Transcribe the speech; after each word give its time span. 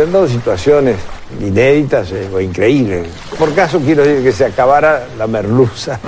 Se 0.00 0.04
han 0.04 0.12
dado 0.12 0.26
situaciones 0.26 0.96
inéditas 1.42 2.10
eh, 2.12 2.26
o 2.32 2.40
increíbles. 2.40 3.06
Por 3.38 3.54
caso 3.54 3.78
quiero 3.80 4.02
decir 4.02 4.24
que 4.24 4.32
se 4.32 4.46
acabara 4.46 5.06
la 5.18 5.26
merluza. 5.26 6.00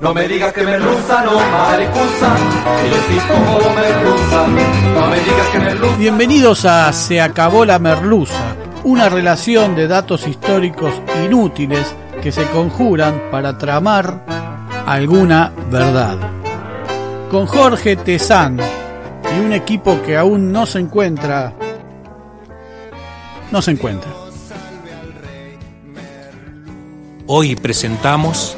No 0.00 0.12
me 0.12 0.26
digas 0.26 0.52
que 0.52 0.64
merluza, 0.64 1.22
no 1.22 1.34
maricusa, 1.36 2.34
que 2.82 2.90
yo 2.90 2.96
sí 3.08 3.20
como 3.28 3.74
merluza. 3.76 4.46
No 4.92 5.06
me 5.06 5.20
digas 5.20 5.48
que 5.52 5.58
merluza. 5.60 5.96
Bienvenidos 5.98 6.64
a 6.64 6.92
Se 6.92 7.20
acabó 7.20 7.64
la 7.64 7.78
merluza, 7.78 8.56
una 8.82 9.08
relación 9.08 9.76
de 9.76 9.86
datos 9.86 10.26
históricos 10.26 10.94
inútiles 11.24 11.94
que 12.20 12.32
se 12.32 12.42
conjuran 12.46 13.22
para 13.30 13.56
tramar 13.56 14.24
alguna 14.84 15.52
verdad. 15.70 16.18
Con 17.30 17.46
Jorge 17.46 17.94
Tezán 17.94 18.58
y 18.58 19.44
un 19.44 19.52
equipo 19.52 20.02
que 20.02 20.16
aún 20.16 20.50
no 20.50 20.66
se 20.66 20.80
encuentra 20.80 21.52
no 23.50 23.62
se 23.62 23.70
encuentra. 23.70 24.12
Hoy 27.26 27.56
presentamos 27.56 28.56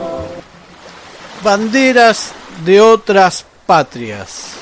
Banderas 1.45 2.33
de 2.65 2.81
otras 2.81 3.47
patrias. 3.67 4.55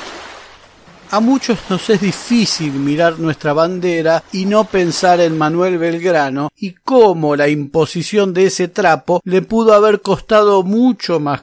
A 1.11 1.21
muchos 1.21 1.59
nos 1.71 1.89
es 1.89 2.01
difícil 2.01 2.73
mirar 2.73 3.19
nuestra 3.19 3.53
bandera 3.53 4.25
y 4.33 4.47
no 4.47 4.65
pensar 4.65 5.21
en 5.21 5.39
Manuel 5.39 5.79
Belgrano 5.79 6.51
y 6.57 6.73
cómo 6.73 7.37
la 7.37 7.49
imposición 7.49 8.35
de 8.35 8.47
ese 8.47 8.69
trapo 8.69 9.21
le 9.25 9.41
pudo 9.41 9.75
haber 9.75 10.03
costado 10.03 10.63
mucho 10.65 11.21
más 11.21 11.43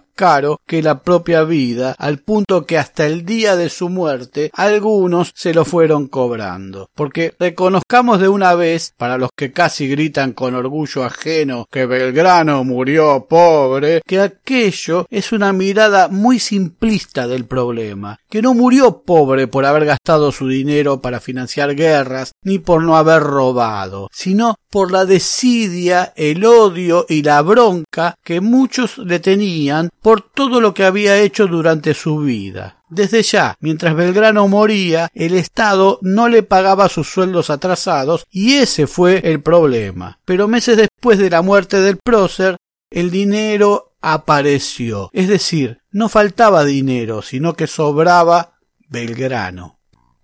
que 0.67 0.83
la 0.83 1.01
propia 1.01 1.43
vida, 1.43 1.95
al 1.97 2.19
punto 2.19 2.67
que 2.67 2.77
hasta 2.77 3.07
el 3.07 3.25
día 3.25 3.55
de 3.55 3.69
su 3.69 3.89
muerte 3.89 4.51
algunos 4.53 5.31
se 5.33 5.51
lo 5.51 5.65
fueron 5.65 6.07
cobrando. 6.07 6.89
Porque 6.93 7.33
reconozcamos 7.39 8.19
de 8.19 8.27
una 8.27 8.53
vez, 8.53 8.93
para 8.95 9.17
los 9.17 9.31
que 9.35 9.51
casi 9.51 9.87
gritan 9.87 10.33
con 10.33 10.53
orgullo 10.53 11.03
ajeno 11.03 11.65
que 11.71 11.87
Belgrano 11.87 12.63
murió 12.63 13.25
pobre, 13.27 14.01
que 14.05 14.19
aquello 14.19 15.07
es 15.09 15.31
una 15.31 15.53
mirada 15.53 16.07
muy 16.07 16.37
simplista 16.37 17.27
del 17.27 17.45
problema, 17.45 18.19
que 18.29 18.43
no 18.43 18.53
murió 18.53 19.01
pobre 19.01 19.47
por 19.47 19.65
haber 19.65 19.85
gastado 19.85 20.31
su 20.31 20.47
dinero 20.47 21.01
para 21.01 21.19
financiar 21.19 21.75
guerras, 21.75 22.33
ni 22.43 22.59
por 22.59 22.83
no 22.83 22.95
haber 22.95 23.23
robado, 23.23 24.07
sino 24.13 24.55
por 24.69 24.91
la 24.91 25.05
desidia, 25.05 26.13
el 26.15 26.45
odio 26.45 27.05
y 27.09 27.23
la 27.23 27.41
bronca 27.41 28.15
que 28.23 28.39
muchos 28.39 28.99
le 28.99 29.19
tenían 29.19 29.89
todo 30.19 30.59
lo 30.59 30.73
que 30.73 30.83
había 30.83 31.17
hecho 31.17 31.47
durante 31.47 31.93
su 31.93 32.19
vida. 32.19 32.83
Desde 32.89 33.23
ya, 33.23 33.55
mientras 33.61 33.95
Belgrano 33.95 34.49
moría, 34.49 35.09
el 35.13 35.35
Estado 35.35 35.97
no 36.01 36.27
le 36.27 36.43
pagaba 36.43 36.89
sus 36.89 37.07
sueldos 37.09 37.49
atrasados 37.49 38.25
y 38.29 38.55
ese 38.55 38.87
fue 38.87 39.21
el 39.31 39.41
problema. 39.41 40.19
Pero 40.25 40.49
meses 40.49 40.75
después 40.75 41.17
de 41.17 41.29
la 41.29 41.41
muerte 41.41 41.79
del 41.79 41.97
prócer, 41.97 42.57
el 42.89 43.09
dinero 43.09 43.93
apareció. 44.01 45.09
Es 45.13 45.29
decir, 45.29 45.79
no 45.91 46.09
faltaba 46.09 46.65
dinero, 46.65 47.21
sino 47.21 47.53
que 47.53 47.67
sobraba 47.67 48.57
Belgrano. 48.89 49.79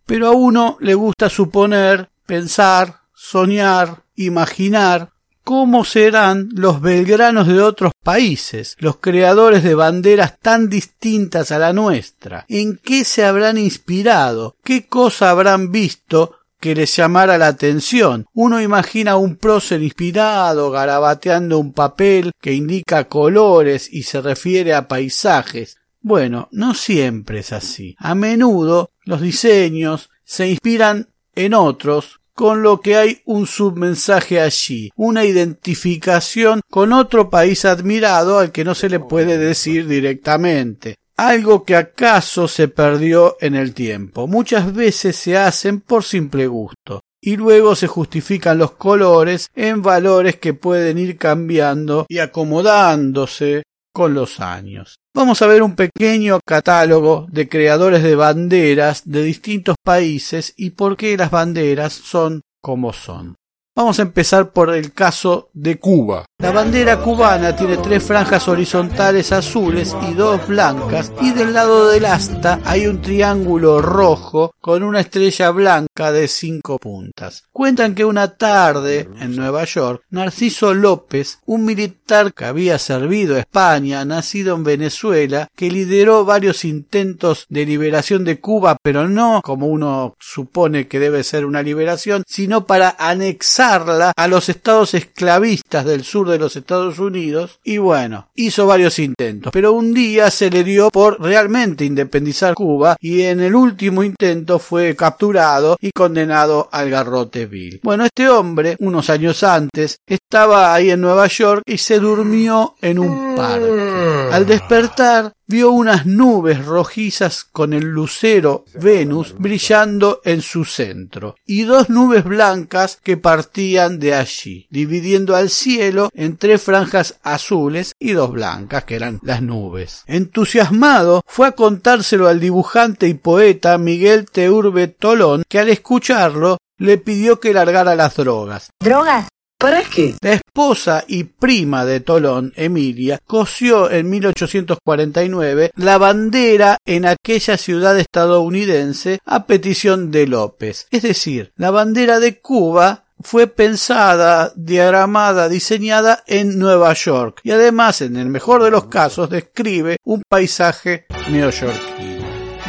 Pero 0.05 0.27
a 0.27 0.31
uno 0.31 0.77
le 0.81 0.93
gusta 0.93 1.29
suponer, 1.29 2.09
pensar, 2.25 3.01
soñar, 3.13 4.03
imaginar 4.15 5.11
cómo 5.47 5.85
serán 5.85 6.50
los 6.52 6.81
belgranos 6.81 7.47
de 7.47 7.62
otros 7.62 7.94
países, 8.03 8.75
los 8.80 8.97
creadores 8.97 9.63
de 9.63 9.75
banderas 9.75 10.38
tan 10.41 10.69
distintas 10.69 11.53
a 11.53 11.58
la 11.58 11.72
nuestra, 11.72 12.46
en 12.50 12.75
qué 12.75 13.06
se 13.06 13.24
habrán 13.24 13.58
inspirado, 13.58 14.58
qué 14.62 14.88
cosa 14.88 15.30
habrán 15.30 15.72
visto 15.72 16.34
que 16.59 16.75
les 16.75 16.94
llamara 16.94 17.38
la 17.38 17.47
atención. 17.47 18.25
Uno 18.34 18.62
imagina 18.62 19.16
un 19.16 19.38
prócer 19.38 19.81
inspirado 19.81 20.69
garabateando 20.69 21.59
un 21.59 21.72
papel 21.72 22.34
que 22.41 22.52
indica 22.52 23.06
colores 23.06 23.88
y 23.90 24.03
se 24.03 24.19
refiere 24.19 24.74
a 24.74 24.90
paisajes. 24.90 25.78
Bueno, 26.02 26.50
no 26.52 26.74
siempre 26.74 27.40
es 27.40 27.53
así. 27.53 27.96
A 28.00 28.16
menudo 28.16 28.91
los 29.06 29.22
diseños 29.22 30.09
se 30.25 30.50
inspiran 30.50 31.08
en 31.35 31.53
otros 31.53 32.19
con 32.37 32.61
lo 32.61 32.81
que 32.81 32.95
hay 32.95 33.21
un 33.25 33.47
submensaje 33.47 34.39
allí, 34.39 34.91
una 34.95 35.25
identificación 35.25 36.61
con 36.69 36.93
otro 36.93 37.31
país 37.31 37.65
admirado 37.65 38.37
al 38.37 38.51
que 38.51 38.63
no 38.63 38.75
se 38.75 38.89
le 38.89 38.99
puede 38.99 39.39
decir 39.39 39.87
directamente 39.87 40.97
algo 41.17 41.63
que 41.63 41.75
acaso 41.75 42.47
se 42.47 42.67
perdió 42.67 43.37
en 43.41 43.55
el 43.55 43.73
tiempo. 43.73 44.27
Muchas 44.27 44.71
veces 44.71 45.15
se 45.15 45.35
hacen 45.35 45.81
por 45.81 46.03
simple 46.03 46.45
gusto 46.45 47.01
y 47.19 47.37
luego 47.37 47.75
se 47.75 47.87
justifican 47.87 48.59
los 48.59 48.73
colores 48.73 49.49
en 49.55 49.81
valores 49.81 50.35
que 50.35 50.53
pueden 50.53 50.99
ir 50.99 51.17
cambiando 51.17 52.05
y 52.07 52.19
acomodándose 52.19 53.63
con 53.91 54.13
los 54.13 54.39
años. 54.39 54.99
Vamos 55.17 55.41
a 55.41 55.47
ver 55.47 55.63
un 55.63 55.75
pequeño 55.75 56.39
catálogo 56.45 57.25
de 57.31 57.50
creadores 57.50 58.03
de 58.03 58.16
banderas 58.16 59.01
de 59.03 59.23
distintos 59.23 59.75
países 59.84 60.53
y 60.55 60.69
por 60.69 60.96
qué 60.96 61.17
las 61.17 61.31
banderas 61.31 61.93
son 61.93 62.41
como 62.61 62.93
son. 62.93 63.35
Vamos 63.75 63.97
a 63.97 64.03
empezar 64.03 64.52
por 64.52 64.69
el 64.69 64.93
caso 64.93 65.49
de 65.53 65.79
Cuba. 65.79 66.25
La 66.39 66.51
bandera 66.51 66.99
cubana 66.99 67.55
tiene 67.55 67.78
tres 67.78 68.03
franjas 68.03 68.47
horizontales 68.47 69.31
azules 69.31 69.95
y 70.07 70.13
dos 70.13 70.47
blancas 70.47 71.11
y 71.19 71.31
del 71.31 71.51
lado 71.51 71.89
del 71.89 72.05
asta 72.05 72.59
hay 72.63 72.85
un 72.85 73.01
triángulo 73.01 73.81
rojo 73.81 74.53
con 74.61 74.84
una 74.84 74.99
estrella 74.99 75.49
blanca 75.49 76.11
de 76.11 76.28
cinco 76.28 76.78
puntas. 76.78 77.45
Cuentan 77.51 77.95
que 77.95 78.05
una 78.05 78.35
tarde 78.35 79.09
en 79.19 79.35
Nueva 79.35 79.63
York, 79.63 80.03
Narciso 80.11 80.75
López, 80.75 81.39
un 81.47 81.66
militar 81.66 82.31
que 82.35 82.45
había 82.45 82.78
servido 82.78 83.35
a 83.35 83.40
España, 83.40 84.05
nacido 84.05 84.55
en 84.55 84.63
Venezuela, 84.63 85.47
que 85.55 85.72
lideró 85.72 86.23
varios 86.23 86.66
intentos 86.66 87.47
de 87.49 87.66
liberación 87.66 88.23
de 88.23 88.40
Cuba, 88.40 88.78
pero 88.83 89.07
no 89.09 89.41
como 89.43 89.66
uno 89.66 90.16
supone 90.19 90.87
que 90.87 90.99
debe 90.99 91.23
ser 91.23 91.45
una 91.45 91.63
liberación, 91.63 92.23
sino 92.28 92.67
para 92.67 92.95
anexarla 92.99 94.13
a 94.16 94.28
los 94.28 94.49
estados 94.49 94.93
esclavistas 94.93 95.83
del 95.83 96.03
sur 96.03 96.27
de 96.28 96.40
los 96.40 96.56
Estados 96.56 97.00
Unidos 97.00 97.59
y 97.64 97.78
bueno, 97.78 98.29
hizo 98.35 98.68
varios 98.68 99.00
intentos, 99.00 99.52
pero 99.52 99.74
un 99.74 99.94
día 99.94 100.29
se 100.32 100.50
le 100.50 100.64
dio 100.64 100.90
por 100.90 101.22
realmente 101.22 101.85
independizar 101.85 102.53
Cuba 102.53 102.97
y 103.00 103.24
en 103.24 103.40
el 103.40 103.56
último 103.56 104.03
intento 104.03 104.59
fue 104.59 104.96
capturado 104.96 105.78
y 105.82 105.91
condenado 105.91 106.70
al 106.72 106.90
garrote 106.90 107.46
vil. 107.46 107.79
Bueno, 107.84 108.06
este 108.06 108.29
hombre, 108.29 108.76
unos 108.79 109.09
años 109.09 109.44
antes, 109.44 110.00
estaba 110.06 110.74
ahí 110.74 110.91
en 110.91 111.02
Nueva 111.02 111.28
York 111.28 111.64
y 111.66 111.78
se 111.78 112.00
durmió 112.00 112.76
en 112.82 113.00
un 113.00 113.35
parque. 113.35 114.29
Al 114.32 114.46
despertar, 114.46 115.34
vio 115.47 115.72
unas 115.72 116.05
nubes 116.05 116.66
rojizas 116.66 117.46
con 117.46 117.73
el 117.73 117.85
lucero 117.85 118.66
Venus 118.73 119.34
brillando 119.38 120.22
en 120.26 120.41
su 120.41 120.66
centro 120.66 121.35
y 121.46 121.64
dos 121.64 121.90
nubes 121.90 122.26
blancas 122.26 122.99
que 123.02 123.16
partían 123.17 123.99
de 123.99 124.14
allí, 124.14 124.67
dividiendo 124.70 125.35
al 125.35 125.49
cielo 125.49 126.09
en 126.14 126.38
tres 126.38 126.61
franjas 126.61 127.17
azules 127.23 127.94
y 127.97 128.11
dos 128.11 128.32
blancas 128.32 128.84
que 128.84 128.96
eran 128.96 129.20
las 129.23 129.41
nubes. 129.41 130.03
Entusiasmado 130.05 131.22
fue 131.26 131.47
a 131.47 131.52
contárselo 131.53 132.28
al 132.28 132.40
dibujante 132.40 133.08
y 133.08 133.14
poeta 133.14 133.78
Miguel 133.78 134.26
Teurbe 134.29 134.88
Tolón 134.88 135.43
que 135.47 135.59
al 135.59 135.70
escucharlo 135.70 136.58
le 136.78 136.97
pidió 136.97 137.40
que 137.40 137.53
largara 137.53 137.96
las 137.96 138.16
drogas. 138.16 138.70
¿Drogas? 138.79 139.28
¿Para? 139.59 139.81
La 140.21 140.33
esposa 140.33 141.03
y 141.07 141.23
prima 141.23 141.83
de 141.83 141.99
Tolón, 141.99 142.53
Emilia, 142.55 143.19
cosió 143.25 143.89
en 143.89 144.07
1849 144.07 145.71
la 145.75 145.97
bandera 145.97 146.77
en 146.85 147.07
aquella 147.07 147.57
ciudad 147.57 147.97
estadounidense 147.97 149.19
a 149.25 149.47
petición 149.47 150.11
de 150.11 150.27
López. 150.27 150.87
Es 150.91 151.01
decir, 151.01 151.53
la 151.55 151.71
bandera 151.71 152.19
de 152.19 152.39
Cuba 152.39 153.05
fue 153.19 153.47
pensada, 153.47 154.53
diagramada, 154.55 155.49
diseñada 155.49 156.23
en 156.27 156.59
Nueva 156.59 156.93
York 156.93 157.39
y 157.43 157.49
además, 157.49 158.01
en 158.01 158.15
el 158.15 158.27
mejor 158.27 158.63
de 158.63 158.69
los 158.69 158.85
casos, 158.85 159.29
describe 159.29 159.97
un 160.03 160.21
paisaje 160.29 161.07
neoyorquino. 161.31 162.16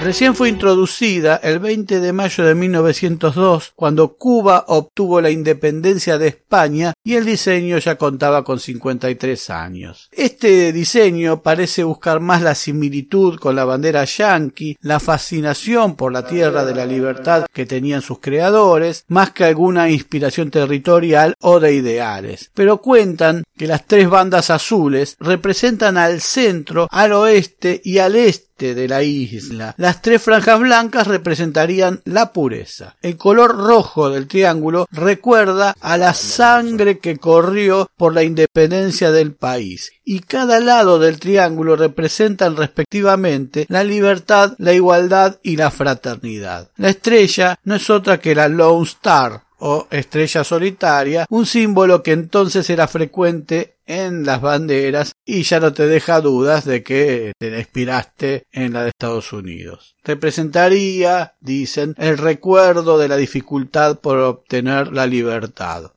Recién 0.00 0.36
fue 0.36 0.48
introducida 0.48 1.40
el 1.42 1.58
20 1.58 1.98
de 1.98 2.12
mayo 2.12 2.44
de 2.44 2.54
1902, 2.54 3.72
cuando 3.74 4.16
Cuba 4.16 4.64
obtuvo 4.68 5.20
la 5.20 5.30
independencia 5.30 6.18
de 6.18 6.28
España 6.28 6.94
y 7.08 7.16
el 7.16 7.24
diseño 7.24 7.78
ya 7.78 7.96
contaba 7.96 8.44
con 8.44 8.60
53 8.60 9.48
años. 9.48 10.10
Este 10.12 10.74
diseño 10.74 11.42
parece 11.42 11.82
buscar 11.82 12.20
más 12.20 12.42
la 12.42 12.54
similitud 12.54 13.38
con 13.38 13.56
la 13.56 13.64
bandera 13.64 14.04
yanqui, 14.04 14.76
la 14.82 15.00
fascinación 15.00 15.96
por 15.96 16.12
la 16.12 16.26
tierra 16.26 16.66
de 16.66 16.74
la 16.74 16.84
libertad 16.84 17.46
que 17.50 17.64
tenían 17.64 18.02
sus 18.02 18.18
creadores, 18.18 19.06
más 19.08 19.30
que 19.30 19.44
alguna 19.44 19.88
inspiración 19.88 20.50
territorial 20.50 21.34
o 21.40 21.60
de 21.60 21.72
ideales. 21.72 22.50
Pero 22.52 22.82
cuentan 22.82 23.44
que 23.56 23.66
las 23.66 23.86
tres 23.86 24.10
bandas 24.10 24.50
azules 24.50 25.16
representan 25.18 25.96
al 25.96 26.20
centro, 26.20 26.88
al 26.90 27.14
oeste 27.14 27.80
y 27.82 28.00
al 28.00 28.16
este 28.16 28.48
de 28.58 28.88
la 28.88 29.02
isla. 29.02 29.74
Las 29.76 30.02
tres 30.02 30.20
franjas 30.20 30.58
blancas 30.58 31.06
representarían 31.06 32.00
la 32.04 32.32
pureza. 32.32 32.96
El 33.02 33.16
color 33.16 33.56
rojo 33.56 34.10
del 34.10 34.26
triángulo 34.26 34.86
recuerda 34.90 35.76
a 35.80 35.96
la 35.96 36.12
sangre 36.12 36.97
que 36.98 37.18
corrió 37.18 37.90
por 37.96 38.14
la 38.14 38.22
independencia 38.22 39.10
del 39.10 39.34
país. 39.34 39.92
Y 40.04 40.20
cada 40.20 40.60
lado 40.60 40.98
del 40.98 41.18
triángulo 41.18 41.76
representan 41.76 42.56
respectivamente 42.56 43.66
la 43.68 43.84
libertad, 43.84 44.54
la 44.58 44.72
igualdad 44.72 45.38
y 45.42 45.56
la 45.56 45.70
fraternidad. 45.70 46.70
La 46.76 46.90
estrella 46.90 47.58
no 47.64 47.74
es 47.74 47.90
otra 47.90 48.18
que 48.18 48.34
la 48.34 48.48
Lone 48.48 48.86
Star, 48.86 49.42
o 49.58 49.86
estrella 49.90 50.44
solitaria, 50.44 51.26
un 51.30 51.46
símbolo 51.46 52.02
que 52.02 52.12
entonces 52.12 52.70
era 52.70 52.86
frecuente 52.86 53.78
en 53.86 54.24
las 54.24 54.40
banderas 54.40 55.12
y 55.24 55.42
ya 55.42 55.60
no 55.60 55.72
te 55.72 55.86
deja 55.86 56.20
dudas 56.20 56.64
de 56.64 56.82
que 56.82 57.32
te 57.38 57.58
inspiraste 57.58 58.46
en 58.52 58.74
la 58.74 58.82
de 58.82 58.90
Estados 58.90 59.32
Unidos. 59.32 59.96
Representaría, 60.04 61.34
dicen, 61.40 61.94
el 61.98 62.18
recuerdo 62.18 62.98
de 62.98 63.08
la 63.08 63.16
dificultad 63.16 63.98
por 63.98 64.18
obtener 64.18 64.92
la 64.92 65.06
libertad. 65.06 65.92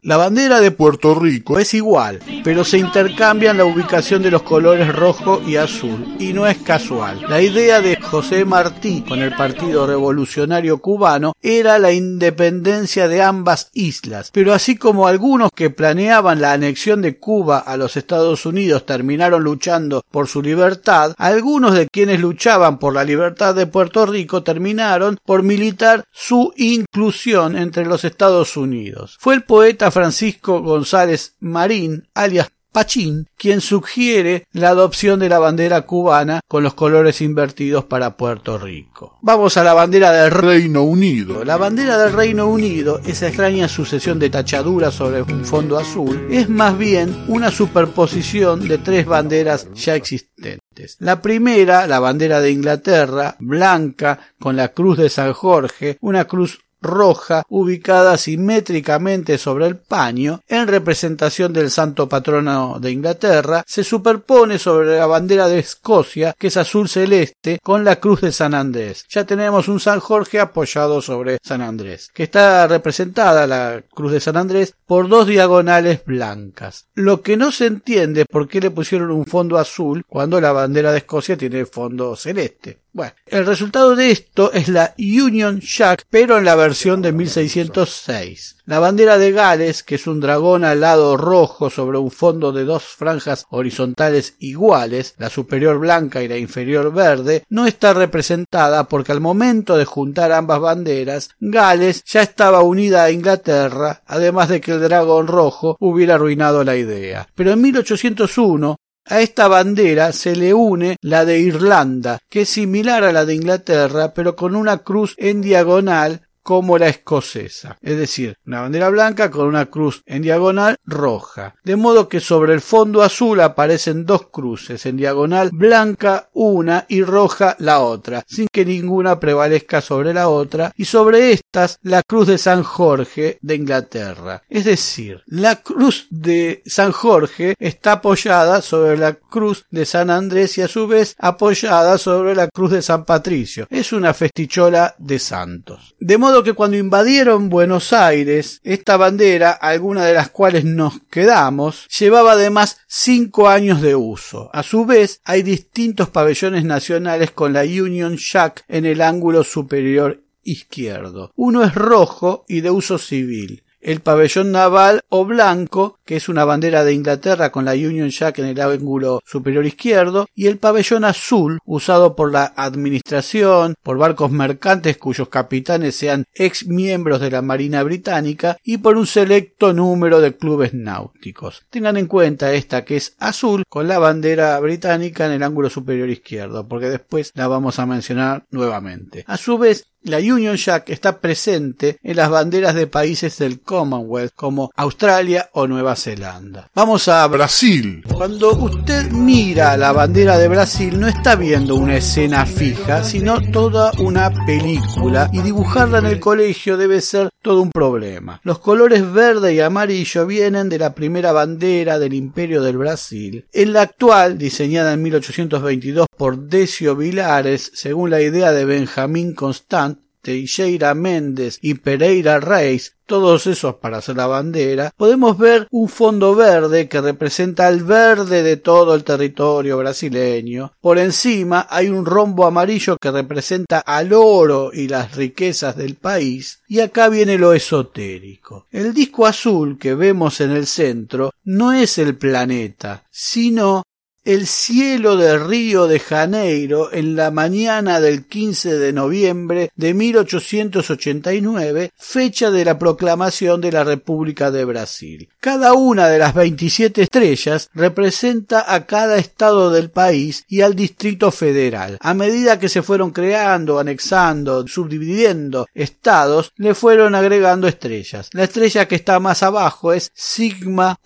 La 0.00 0.16
bandera 0.16 0.60
de 0.60 0.70
Puerto 0.70 1.14
Rico 1.14 1.58
es 1.58 1.74
igual, 1.74 2.20
pero 2.42 2.64
se 2.64 2.78
intercambian 2.78 3.58
la 3.58 3.66
ubicación 3.66 4.22
de 4.22 4.30
los 4.30 4.40
colores 4.40 4.94
rojo 4.94 5.42
y 5.46 5.56
azul, 5.56 6.16
y 6.18 6.32
no 6.32 6.46
es 6.46 6.56
casual. 6.58 7.26
La 7.28 7.42
idea 7.42 7.82
de 7.82 8.00
José 8.00 8.46
Martí 8.46 9.04
con 9.06 9.20
el 9.20 9.34
Partido 9.36 9.86
Revolucionario 9.86 10.78
Cubano 10.78 11.34
era 11.42 11.78
la 11.78 11.92
independencia 11.92 13.08
de 13.08 13.20
ambas 13.20 13.68
islas, 13.74 14.30
pero 14.32 14.54
así 14.54 14.76
como 14.76 15.06
algunos 15.06 15.50
que 15.54 15.68
planeaban 15.68 16.40
la 16.40 16.52
anexión 16.52 17.02
de 17.02 17.18
Cuba 17.18 17.58
a 17.58 17.76
los 17.76 17.98
Estados 17.98 18.46
Unidos 18.46 18.86
terminaron 18.86 19.42
luchando 19.42 20.02
por 20.10 20.28
su 20.28 20.40
libertad, 20.40 21.12
algunos 21.18 21.74
de 21.74 21.88
quienes 21.88 22.20
luchaban 22.20 22.78
por 22.78 22.94
la 22.94 23.04
libertad 23.04 23.54
de 23.54 23.66
Puerto 23.66 24.06
Rico 24.06 24.42
terminaron 24.42 25.18
por 25.26 25.42
militar 25.42 26.06
su 26.10 26.54
inclusión 26.56 27.54
entre 27.58 27.84
los 27.84 28.06
Estados 28.06 28.56
Unidos. 28.56 29.18
Fue 29.20 29.34
el 29.34 29.42
poeta 29.58 29.90
Francisco 29.90 30.62
González 30.62 31.34
Marín, 31.40 32.06
alias 32.14 32.52
Pachín, 32.70 33.26
quien 33.36 33.60
sugiere 33.60 34.46
la 34.52 34.68
adopción 34.68 35.18
de 35.18 35.28
la 35.28 35.40
bandera 35.40 35.82
cubana 35.82 36.42
con 36.46 36.62
los 36.62 36.74
colores 36.74 37.20
invertidos 37.22 37.84
para 37.84 38.16
Puerto 38.16 38.56
Rico. 38.56 39.18
Vamos 39.20 39.56
a 39.56 39.64
la 39.64 39.74
bandera 39.74 40.12
del 40.12 40.30
Reino 40.30 40.84
Unido. 40.84 41.44
La 41.44 41.56
bandera 41.56 41.98
del 41.98 42.12
Reino 42.12 42.46
Unido, 42.46 43.00
esa 43.04 43.26
extraña 43.26 43.66
sucesión 43.66 44.20
de 44.20 44.30
tachaduras 44.30 44.94
sobre 44.94 45.22
un 45.22 45.44
fondo 45.44 45.76
azul, 45.76 46.28
es 46.30 46.48
más 46.48 46.78
bien 46.78 47.24
una 47.26 47.50
superposición 47.50 48.68
de 48.68 48.78
tres 48.78 49.06
banderas 49.06 49.66
ya 49.74 49.96
existentes. 49.96 50.60
La 51.00 51.20
primera, 51.20 51.88
la 51.88 51.98
bandera 51.98 52.40
de 52.40 52.52
Inglaterra, 52.52 53.34
blanca, 53.40 54.20
con 54.38 54.54
la 54.54 54.68
cruz 54.68 54.98
de 54.98 55.10
San 55.10 55.32
Jorge, 55.32 55.98
una 56.00 56.26
cruz 56.26 56.60
roja 56.80 57.44
ubicada 57.48 58.16
simétricamente 58.16 59.38
sobre 59.38 59.66
el 59.66 59.76
paño 59.76 60.40
en 60.48 60.68
representación 60.68 61.52
del 61.52 61.70
santo 61.70 62.08
patrono 62.08 62.78
de 62.80 62.90
Inglaterra 62.90 63.64
se 63.66 63.84
superpone 63.84 64.58
sobre 64.58 64.96
la 64.96 65.06
bandera 65.06 65.48
de 65.48 65.58
Escocia 65.58 66.34
que 66.38 66.48
es 66.48 66.56
azul 66.56 66.88
celeste 66.88 67.58
con 67.62 67.84
la 67.84 67.96
cruz 67.96 68.20
de 68.20 68.32
San 68.32 68.54
Andrés. 68.54 69.04
Ya 69.08 69.24
tenemos 69.24 69.68
un 69.68 69.80
San 69.80 70.00
Jorge 70.00 70.40
apoyado 70.40 71.02
sobre 71.02 71.38
San 71.42 71.62
Andrés 71.62 72.10
que 72.12 72.24
está 72.24 72.66
representada 72.66 73.46
la 73.46 73.82
cruz 73.94 74.12
de 74.12 74.20
San 74.20 74.36
Andrés 74.36 74.74
por 74.86 75.08
dos 75.08 75.26
diagonales 75.26 76.04
blancas. 76.04 76.86
Lo 76.94 77.22
que 77.22 77.36
no 77.36 77.52
se 77.52 77.66
entiende 77.66 78.22
es 78.22 78.26
por 78.26 78.48
qué 78.48 78.60
le 78.60 78.70
pusieron 78.70 79.10
un 79.10 79.26
fondo 79.26 79.58
azul 79.58 80.04
cuando 80.06 80.40
la 80.40 80.52
bandera 80.52 80.92
de 80.92 80.98
Escocia 80.98 81.36
tiene 81.36 81.66
fondo 81.66 82.16
celeste. 82.16 82.78
Bueno, 82.98 83.12
el 83.26 83.46
resultado 83.46 83.94
de 83.94 84.10
esto 84.10 84.52
es 84.52 84.66
la 84.66 84.92
Union 84.98 85.60
Jack, 85.60 86.04
pero 86.10 86.36
en 86.36 86.44
la 86.44 86.56
versión 86.56 87.00
de 87.00 87.12
1606. 87.12 88.56
La 88.64 88.80
bandera 88.80 89.18
de 89.18 89.30
Gales, 89.30 89.84
que 89.84 89.94
es 89.94 90.08
un 90.08 90.18
dragón 90.18 90.64
alado 90.64 91.16
rojo 91.16 91.70
sobre 91.70 91.98
un 91.98 92.10
fondo 92.10 92.50
de 92.50 92.64
dos 92.64 92.82
franjas 92.82 93.46
horizontales 93.50 94.34
iguales, 94.40 95.14
la 95.16 95.30
superior 95.30 95.78
blanca 95.78 96.24
y 96.24 96.28
la 96.28 96.38
inferior 96.38 96.92
verde, 96.92 97.44
no 97.48 97.66
está 97.66 97.94
representada 97.94 98.88
porque 98.88 99.12
al 99.12 99.20
momento 99.20 99.76
de 99.76 99.84
juntar 99.84 100.32
ambas 100.32 100.58
banderas, 100.58 101.30
Gales 101.38 102.02
ya 102.04 102.22
estaba 102.22 102.62
unida 102.62 103.04
a 103.04 103.12
Inglaterra, 103.12 104.02
además 104.08 104.48
de 104.48 104.60
que 104.60 104.72
el 104.72 104.80
dragón 104.80 105.28
rojo 105.28 105.76
hubiera 105.78 106.16
arruinado 106.16 106.64
la 106.64 106.74
idea. 106.74 107.28
Pero 107.36 107.52
en 107.52 107.62
1801 107.62 108.76
a 109.08 109.20
esta 109.20 109.48
bandera 109.48 110.12
se 110.12 110.36
le 110.36 110.54
une 110.54 110.96
la 111.02 111.24
de 111.24 111.38
Irlanda, 111.40 112.18
que 112.28 112.42
es 112.42 112.48
similar 112.48 113.04
a 113.04 113.12
la 113.12 113.24
de 113.24 113.34
Inglaterra, 113.34 114.12
pero 114.14 114.36
con 114.36 114.54
una 114.54 114.78
cruz 114.78 115.14
en 115.18 115.40
diagonal 115.40 116.27
como 116.48 116.78
la 116.78 116.88
escocesa, 116.88 117.76
es 117.82 117.98
decir, 117.98 118.38
una 118.46 118.62
bandera 118.62 118.88
blanca 118.88 119.30
con 119.30 119.48
una 119.48 119.66
cruz 119.66 120.02
en 120.06 120.22
diagonal 120.22 120.78
roja, 120.86 121.54
de 121.62 121.76
modo 121.76 122.08
que 122.08 122.20
sobre 122.20 122.54
el 122.54 122.62
fondo 122.62 123.02
azul 123.02 123.38
aparecen 123.42 124.06
dos 124.06 124.28
cruces 124.30 124.86
en 124.86 124.96
diagonal 124.96 125.50
blanca 125.52 126.30
una 126.32 126.86
y 126.88 127.02
roja 127.02 127.54
la 127.58 127.80
otra, 127.80 128.24
sin 128.26 128.48
que 128.50 128.64
ninguna 128.64 129.20
prevalezca 129.20 129.82
sobre 129.82 130.14
la 130.14 130.30
otra, 130.30 130.72
y 130.74 130.86
sobre 130.86 131.32
estas 131.32 131.80
la 131.82 132.02
cruz 132.02 132.28
de 132.28 132.38
San 132.38 132.62
Jorge 132.62 133.38
de 133.42 133.54
Inglaterra. 133.54 134.42
Es 134.48 134.64
decir, 134.64 135.22
la 135.26 135.56
cruz 135.56 136.06
de 136.08 136.62
San 136.64 136.92
Jorge 136.92 137.56
está 137.58 137.92
apoyada 137.92 138.62
sobre 138.62 138.96
la 138.96 139.12
cruz 139.12 139.66
de 139.70 139.84
San 139.84 140.08
Andrés 140.08 140.56
y 140.56 140.62
a 140.62 140.68
su 140.68 140.86
vez 140.86 141.14
apoyada 141.18 141.98
sobre 141.98 142.34
la 142.34 142.48
cruz 142.48 142.70
de 142.70 142.80
San 142.80 143.04
Patricio. 143.04 143.66
Es 143.68 143.92
una 143.92 144.14
festichola 144.14 144.94
de 144.96 145.18
santos. 145.18 145.94
De 146.00 146.16
modo 146.16 146.37
que 146.42 146.52
cuando 146.52 146.76
invadieron 146.76 147.48
Buenos 147.48 147.92
Aires, 147.92 148.60
esta 148.64 148.96
bandera, 148.96 149.50
alguna 149.50 150.04
de 150.04 150.14
las 150.14 150.28
cuales 150.28 150.64
nos 150.64 151.00
quedamos, 151.10 151.86
llevaba 151.88 152.32
además 152.32 152.78
cinco 152.86 153.48
años 153.48 153.80
de 153.82 153.94
uso. 153.94 154.50
A 154.52 154.62
su 154.62 154.84
vez, 154.84 155.20
hay 155.24 155.42
distintos 155.42 156.08
pabellones 156.08 156.64
nacionales 156.64 157.30
con 157.30 157.52
la 157.52 157.62
Union 157.62 158.16
Jack 158.16 158.64
en 158.68 158.86
el 158.86 159.00
ángulo 159.00 159.44
superior 159.44 160.22
izquierdo. 160.42 161.32
Uno 161.36 161.62
es 161.64 161.74
rojo 161.74 162.44
y 162.48 162.60
de 162.60 162.70
uso 162.70 162.98
civil 162.98 163.64
el 163.88 164.00
pabellón 164.00 164.52
naval 164.52 165.00
o 165.08 165.24
blanco, 165.24 165.98
que 166.04 166.16
es 166.16 166.28
una 166.28 166.44
bandera 166.44 166.84
de 166.84 166.92
Inglaterra 166.92 167.50
con 167.50 167.64
la 167.64 167.72
Union 167.72 168.10
Jack 168.10 168.38
en 168.38 168.44
el 168.44 168.60
ángulo 168.60 169.22
superior 169.24 169.64
izquierdo, 169.64 170.26
y 170.34 170.46
el 170.46 170.58
pabellón 170.58 171.06
azul, 171.06 171.58
usado 171.64 172.14
por 172.14 172.30
la 172.30 172.52
administración, 172.54 173.76
por 173.82 173.96
barcos 173.96 174.30
mercantes 174.30 174.98
cuyos 174.98 175.30
capitanes 175.30 175.96
sean 175.96 176.26
ex 176.34 176.66
miembros 176.66 177.22
de 177.22 177.30
la 177.30 177.40
Marina 177.40 177.82
Británica 177.82 178.58
y 178.62 178.76
por 178.76 178.98
un 178.98 179.06
selecto 179.06 179.72
número 179.72 180.20
de 180.20 180.36
clubes 180.36 180.74
náuticos. 180.74 181.64
Tengan 181.70 181.96
en 181.96 182.08
cuenta 182.08 182.52
esta 182.52 182.84
que 182.84 182.96
es 182.96 183.16
azul 183.18 183.64
con 183.70 183.88
la 183.88 183.98
bandera 183.98 184.60
británica 184.60 185.24
en 185.24 185.32
el 185.32 185.42
ángulo 185.42 185.70
superior 185.70 186.10
izquierdo, 186.10 186.68
porque 186.68 186.90
después 186.90 187.32
la 187.34 187.48
vamos 187.48 187.78
a 187.78 187.86
mencionar 187.86 188.44
nuevamente. 188.50 189.24
A 189.26 189.38
su 189.38 189.56
vez, 189.56 189.86
la 190.02 190.18
Union 190.18 190.56
Jack 190.56 190.90
está 190.90 191.18
presente 191.18 191.98
en 192.02 192.16
las 192.16 192.30
banderas 192.30 192.74
de 192.74 192.86
países 192.86 193.38
del 193.38 193.60
Commonwealth 193.60 194.32
como 194.34 194.70
Australia 194.76 195.50
o 195.52 195.66
Nueva 195.66 195.96
Zelanda. 195.96 196.70
Vamos 196.74 197.08
a 197.08 197.26
Brasil. 197.26 198.04
Cuando 198.14 198.52
usted 198.52 199.10
mira 199.10 199.76
la 199.76 199.92
bandera 199.92 200.38
de 200.38 200.48
Brasil 200.48 200.98
no 200.98 201.08
está 201.08 201.36
viendo 201.36 201.74
una 201.74 201.96
escena 201.96 202.46
fija, 202.46 203.04
sino 203.04 203.40
toda 203.50 203.92
una 203.98 204.30
película 204.46 205.28
y 205.32 205.42
dibujarla 205.42 205.98
en 205.98 206.06
el 206.06 206.20
colegio 206.20 206.76
debe 206.76 207.00
ser 207.00 207.30
todo 207.42 207.60
un 207.60 207.70
problema. 207.70 208.40
Los 208.44 208.58
colores 208.58 209.10
verde 209.12 209.54
y 209.54 209.60
amarillo 209.60 210.26
vienen 210.26 210.68
de 210.68 210.78
la 210.78 210.94
primera 210.94 211.32
bandera 211.32 211.98
del 211.98 212.14
Imperio 212.14 212.62
del 212.62 212.78
Brasil. 212.78 213.46
En 213.52 213.72
la 213.72 213.82
actual, 213.82 214.38
diseñada 214.38 214.92
en 214.92 215.02
1822 215.02 216.06
por 216.16 216.38
Decio 216.38 216.96
Vilares, 216.96 217.70
según 217.74 218.10
la 218.10 218.20
idea 218.20 218.52
de 218.52 218.64
Benjamín 218.64 219.34
Constant, 219.34 219.97
Teixeira 220.20 220.94
Méndez 220.94 221.58
y 221.62 221.74
Pereira 221.74 222.40
Reis, 222.40 222.96
todos 223.06 223.46
esos 223.46 223.76
para 223.76 223.98
hacer 223.98 224.16
la 224.16 224.26
bandera, 224.26 224.92
podemos 224.96 225.38
ver 225.38 225.66
un 225.70 225.88
fondo 225.88 226.34
verde 226.34 226.88
que 226.88 227.00
representa 227.00 227.68
el 227.68 227.82
verde 227.82 228.42
de 228.42 228.58
todo 228.58 228.94
el 228.94 229.02
territorio 229.02 229.78
brasileño. 229.78 230.72
Por 230.80 230.98
encima 230.98 231.66
hay 231.70 231.88
un 231.88 232.04
rombo 232.04 232.44
amarillo 232.44 232.98
que 232.98 233.10
representa 233.10 233.78
al 233.78 234.12
oro 234.12 234.70
y 234.72 234.88
las 234.88 235.16
riquezas 235.16 235.76
del 235.76 235.94
país. 235.94 236.60
Y 236.68 236.80
acá 236.80 237.08
viene 237.08 237.38
lo 237.38 237.54
esotérico. 237.54 238.66
El 238.70 238.92
disco 238.92 239.26
azul 239.26 239.78
que 239.78 239.94
vemos 239.94 240.40
en 240.42 240.50
el 240.50 240.66
centro 240.66 241.32
no 241.44 241.72
es 241.72 241.96
el 241.96 242.16
planeta, 242.16 243.04
sino 243.10 243.82
el 244.28 244.46
cielo 244.46 245.16
de 245.16 245.38
Río 245.38 245.86
de 245.86 245.98
Janeiro 245.98 246.92
en 246.92 247.16
la 247.16 247.30
mañana 247.30 247.98
del 247.98 248.26
15 248.26 248.76
de 248.76 248.92
noviembre 248.92 249.70
de 249.74 249.94
1889, 249.94 251.92
fecha 251.96 252.50
de 252.50 252.62
la 252.62 252.78
proclamación 252.78 253.62
de 253.62 253.72
la 253.72 253.84
República 253.84 254.50
de 254.50 254.66
Brasil. 254.66 255.30
Cada 255.40 255.72
una 255.72 256.08
de 256.08 256.18
las 256.18 256.34
27 256.34 257.04
estrellas 257.04 257.70
representa 257.72 258.70
a 258.70 258.84
cada 258.84 259.16
estado 259.16 259.70
del 259.70 259.90
país 259.90 260.44
y 260.46 260.60
al 260.60 260.74
Distrito 260.74 261.30
Federal. 261.30 261.96
A 261.98 262.12
medida 262.12 262.58
que 262.58 262.68
se 262.68 262.82
fueron 262.82 263.12
creando, 263.12 263.78
anexando, 263.78 264.68
subdividiendo 264.68 265.68
estados, 265.72 266.52
le 266.56 266.74
fueron 266.74 267.14
agregando 267.14 267.66
estrellas. 267.66 268.28
La 268.34 268.44
estrella 268.44 268.86
que 268.86 268.96
está 268.96 269.20
más 269.20 269.42
abajo 269.42 269.94
es 269.94 270.10
Sigma 270.12 270.98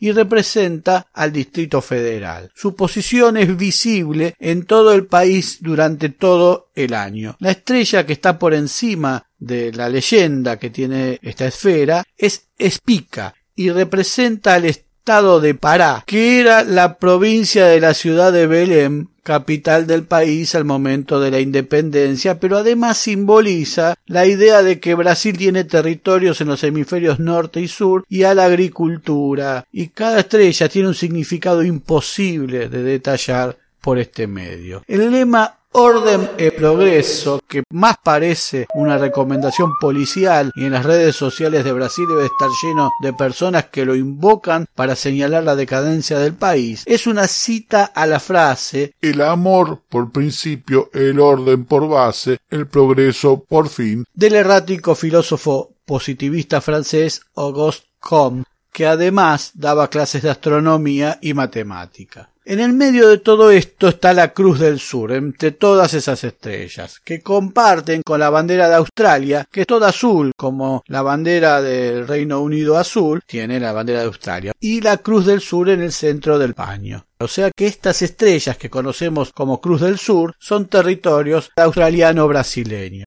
Y 0.00 0.12
representa 0.12 1.06
al 1.12 1.32
Distrito 1.32 1.80
Federal. 1.80 2.50
Su 2.54 2.74
posición 2.74 3.36
es 3.36 3.56
visible 3.56 4.34
en 4.38 4.64
todo 4.64 4.92
el 4.92 5.06
país 5.06 5.58
durante 5.60 6.08
todo 6.08 6.70
el 6.74 6.92
año. 6.94 7.36
La 7.38 7.52
estrella 7.52 8.04
que 8.04 8.12
está 8.14 8.38
por 8.38 8.52
encima 8.52 9.24
de 9.38 9.72
la 9.72 9.88
leyenda 9.88 10.58
que 10.58 10.70
tiene 10.70 11.18
esta 11.22 11.46
esfera 11.46 12.04
es 12.16 12.48
Espica 12.58 13.34
y 13.54 13.70
representa 13.70 14.54
al 14.54 14.64
estado 15.02 15.40
de 15.40 15.56
Pará, 15.56 16.04
que 16.06 16.38
era 16.38 16.62
la 16.62 16.96
provincia 16.98 17.66
de 17.66 17.80
la 17.80 17.92
ciudad 17.92 18.32
de 18.32 18.46
Belém, 18.46 19.08
capital 19.24 19.88
del 19.88 20.04
país 20.04 20.54
al 20.54 20.64
momento 20.64 21.18
de 21.18 21.32
la 21.32 21.40
independencia, 21.40 22.38
pero 22.38 22.58
además 22.58 22.98
simboliza 22.98 23.96
la 24.06 24.26
idea 24.26 24.62
de 24.62 24.78
que 24.78 24.94
Brasil 24.94 25.36
tiene 25.36 25.64
territorios 25.64 26.40
en 26.40 26.46
los 26.46 26.62
hemisferios 26.62 27.18
norte 27.18 27.60
y 27.60 27.66
sur 27.66 28.04
y 28.08 28.22
a 28.22 28.34
la 28.34 28.44
agricultura, 28.44 29.66
y 29.72 29.88
cada 29.88 30.20
estrella 30.20 30.68
tiene 30.68 30.86
un 30.86 30.94
significado 30.94 31.64
imposible 31.64 32.68
de 32.68 32.84
detallar 32.84 33.58
por 33.80 33.98
este 33.98 34.28
medio. 34.28 34.84
El 34.86 35.10
lema 35.10 35.61
Orden 35.74 36.30
y 36.38 36.50
progreso, 36.50 37.40
que 37.48 37.62
más 37.70 37.96
parece 38.04 38.66
una 38.74 38.98
recomendación 38.98 39.72
policial 39.80 40.52
y 40.54 40.66
en 40.66 40.72
las 40.72 40.84
redes 40.84 41.16
sociales 41.16 41.64
de 41.64 41.72
Brasil 41.72 42.06
debe 42.06 42.26
estar 42.26 42.50
lleno 42.62 42.90
de 43.02 43.12
personas 43.14 43.66
que 43.66 43.86
lo 43.86 43.94
invocan 43.94 44.66
para 44.74 44.96
señalar 44.96 45.44
la 45.44 45.56
decadencia 45.56 46.18
del 46.18 46.34
país, 46.34 46.82
es 46.86 47.06
una 47.06 47.26
cita 47.26 47.84
a 47.84 48.06
la 48.06 48.20
frase 48.20 48.94
El 49.00 49.22
amor 49.22 49.82
por 49.88 50.12
principio, 50.12 50.90
el 50.92 51.18
orden 51.18 51.64
por 51.64 51.88
base, 51.88 52.38
el 52.50 52.66
progreso 52.66 53.42
por 53.42 53.68
fin, 53.68 54.04
del 54.12 54.34
errático 54.34 54.94
filósofo 54.94 55.74
positivista 55.86 56.60
francés 56.60 57.22
Auguste 57.34 57.86
Comte, 57.98 58.48
que 58.72 58.86
además 58.86 59.52
daba 59.54 59.88
clases 59.88 60.22
de 60.22 60.30
astronomía 60.30 61.18
y 61.20 61.34
matemática. 61.34 62.30
En 62.44 62.58
el 62.58 62.72
medio 62.72 63.08
de 63.08 63.18
todo 63.18 63.52
esto 63.52 63.86
está 63.86 64.12
la 64.12 64.32
Cruz 64.32 64.58
del 64.58 64.80
Sur, 64.80 65.12
entre 65.12 65.52
todas 65.52 65.94
esas 65.94 66.24
estrellas, 66.24 66.98
que 66.98 67.20
comparten 67.20 68.02
con 68.04 68.18
la 68.18 68.30
bandera 68.30 68.68
de 68.68 68.74
Australia, 68.74 69.46
que 69.48 69.60
es 69.60 69.66
toda 69.68 69.90
azul, 69.90 70.32
como 70.36 70.82
la 70.88 71.02
bandera 71.02 71.62
del 71.62 72.08
Reino 72.08 72.40
Unido 72.40 72.76
azul 72.76 73.22
tiene 73.24 73.60
la 73.60 73.70
bandera 73.70 74.00
de 74.00 74.06
Australia, 74.06 74.52
y 74.58 74.80
la 74.80 74.96
Cruz 74.96 75.26
del 75.26 75.40
Sur 75.40 75.68
en 75.68 75.82
el 75.82 75.92
centro 75.92 76.36
del 76.36 76.54
paño. 76.54 77.06
O 77.20 77.28
sea 77.28 77.52
que 77.54 77.68
estas 77.68 78.02
estrellas 78.02 78.56
que 78.56 78.70
conocemos 78.70 79.32
como 79.32 79.60
Cruz 79.60 79.82
del 79.82 79.98
Sur 79.98 80.34
son 80.40 80.66
territorios 80.66 81.52
australiano-brasileños. 81.54 83.06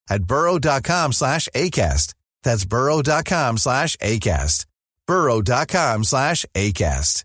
at 0.11 0.23
burrow.com 0.23 1.13
slash 1.13 1.47
ACAST. 1.55 2.13
That's 2.43 2.65
burrow.com 2.65 3.57
slash 3.57 3.95
ACAST. 3.97 4.65
burrow.com 5.07 6.03
slash 6.03 6.45
ACAST. 6.53 7.23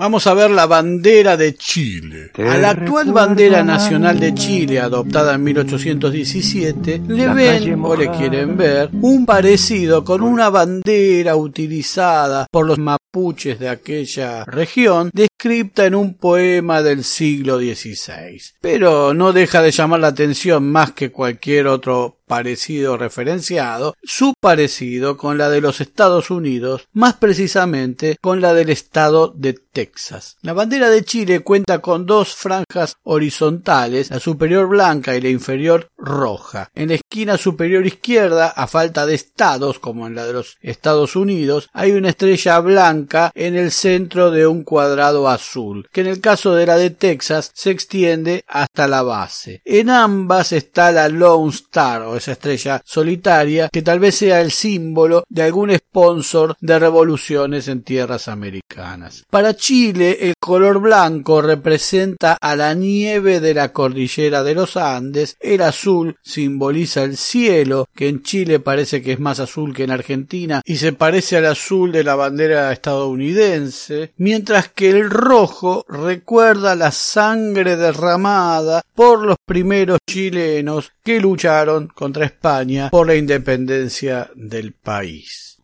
Vamos 0.00 0.26
a 0.26 0.32
ver 0.32 0.50
la 0.50 0.64
bandera 0.64 1.36
de 1.36 1.56
Chile. 1.56 2.30
A 2.38 2.56
la 2.56 2.70
actual 2.70 3.12
bandera 3.12 3.62
nacional 3.62 4.18
de 4.18 4.32
Chile, 4.32 4.80
adoptada 4.80 5.34
en 5.34 5.44
1817, 5.44 7.02
le 7.06 7.28
ven 7.34 7.84
o 7.84 7.94
le 7.94 8.10
quieren 8.10 8.56
ver 8.56 8.88
un 9.02 9.26
parecido 9.26 10.02
con 10.02 10.22
una 10.22 10.48
bandera 10.48 11.36
utilizada 11.36 12.46
por 12.50 12.64
los 12.66 12.78
mapuches 12.78 13.58
de 13.58 13.68
aquella 13.68 14.46
región, 14.46 15.10
descripta 15.40 15.86
en 15.86 15.94
un 15.94 16.12
poema 16.12 16.82
del 16.82 17.02
siglo 17.02 17.58
XVI. 17.58 18.42
Pero 18.60 19.14
no 19.14 19.32
deja 19.32 19.62
de 19.62 19.70
llamar 19.70 20.00
la 20.00 20.08
atención 20.08 20.70
más 20.70 20.92
que 20.92 21.10
cualquier 21.10 21.66
otro 21.66 22.19
parecido 22.30 22.96
referenciado, 22.96 23.96
su 24.04 24.34
parecido 24.38 25.16
con 25.16 25.36
la 25.36 25.50
de 25.50 25.60
los 25.60 25.80
Estados 25.80 26.30
Unidos, 26.30 26.86
más 26.92 27.14
precisamente 27.14 28.18
con 28.20 28.40
la 28.40 28.54
del 28.54 28.70
estado 28.70 29.34
de 29.36 29.54
Texas. 29.54 30.36
La 30.40 30.52
bandera 30.52 30.90
de 30.90 31.04
Chile 31.04 31.40
cuenta 31.40 31.80
con 31.80 32.06
dos 32.06 32.36
franjas 32.36 32.94
horizontales, 33.02 34.10
la 34.10 34.20
superior 34.20 34.68
blanca 34.68 35.16
y 35.16 35.20
la 35.20 35.28
inferior 35.28 35.88
roja. 35.98 36.70
En 36.76 36.90
la 36.90 36.94
esquina 36.94 37.36
superior 37.36 37.84
izquierda, 37.84 38.46
a 38.46 38.68
falta 38.68 39.06
de 39.06 39.16
estados 39.16 39.80
como 39.80 40.06
en 40.06 40.14
la 40.14 40.24
de 40.24 40.34
los 40.34 40.56
Estados 40.60 41.16
Unidos, 41.16 41.68
hay 41.72 41.90
una 41.90 42.10
estrella 42.10 42.60
blanca 42.60 43.32
en 43.34 43.56
el 43.56 43.72
centro 43.72 44.30
de 44.30 44.46
un 44.46 44.62
cuadrado 44.62 45.28
azul, 45.28 45.88
que 45.90 46.02
en 46.02 46.06
el 46.06 46.20
caso 46.20 46.54
de 46.54 46.66
la 46.66 46.76
de 46.76 46.90
Texas 46.90 47.50
se 47.54 47.70
extiende 47.70 48.44
hasta 48.46 48.86
la 48.86 49.02
base. 49.02 49.62
En 49.64 49.90
ambas 49.90 50.52
está 50.52 50.92
la 50.92 51.08
Lone 51.08 51.50
Star 51.50 52.02
o 52.02 52.19
esa 52.20 52.32
estrella 52.32 52.80
solitaria 52.84 53.68
que 53.72 53.82
tal 53.82 53.98
vez 53.98 54.14
sea 54.14 54.40
el 54.40 54.52
símbolo 54.52 55.24
de 55.28 55.42
algún 55.42 55.74
sponsor 55.74 56.54
de 56.60 56.78
revoluciones 56.78 57.68
en 57.68 57.82
tierras 57.82 58.28
americanas. 58.28 59.24
Para 59.30 59.56
Chile 59.56 60.18
el 60.20 60.34
color 60.38 60.80
blanco 60.80 61.42
representa 61.42 62.36
a 62.40 62.54
la 62.56 62.74
nieve 62.74 63.40
de 63.40 63.54
la 63.54 63.72
cordillera 63.72 64.42
de 64.42 64.54
los 64.54 64.76
Andes, 64.76 65.36
el 65.40 65.62
azul 65.62 66.16
simboliza 66.22 67.02
el 67.02 67.16
cielo, 67.16 67.88
que 67.94 68.08
en 68.08 68.22
Chile 68.22 68.60
parece 68.60 69.02
que 69.02 69.12
es 69.12 69.20
más 69.20 69.40
azul 69.40 69.74
que 69.74 69.84
en 69.84 69.90
Argentina 69.90 70.62
y 70.64 70.76
se 70.76 70.92
parece 70.92 71.36
al 71.38 71.46
azul 71.46 71.92
de 71.92 72.04
la 72.04 72.14
bandera 72.14 72.72
estadounidense, 72.72 74.12
mientras 74.16 74.68
que 74.68 74.90
el 74.90 75.10
rojo 75.10 75.84
recuerda 75.88 76.74
la 76.74 76.90
sangre 76.90 77.76
derramada 77.76 78.82
por 78.94 79.24
los 79.24 79.36
primeros 79.44 79.98
chilenos 80.06 80.92
que 81.02 81.20
lucharon 81.20 81.88
contra 82.10 82.26
España 82.26 82.90
por 82.90 83.06
la 83.06 83.14
independencia 83.14 84.28
del 84.34 84.72
país. 84.72 85.62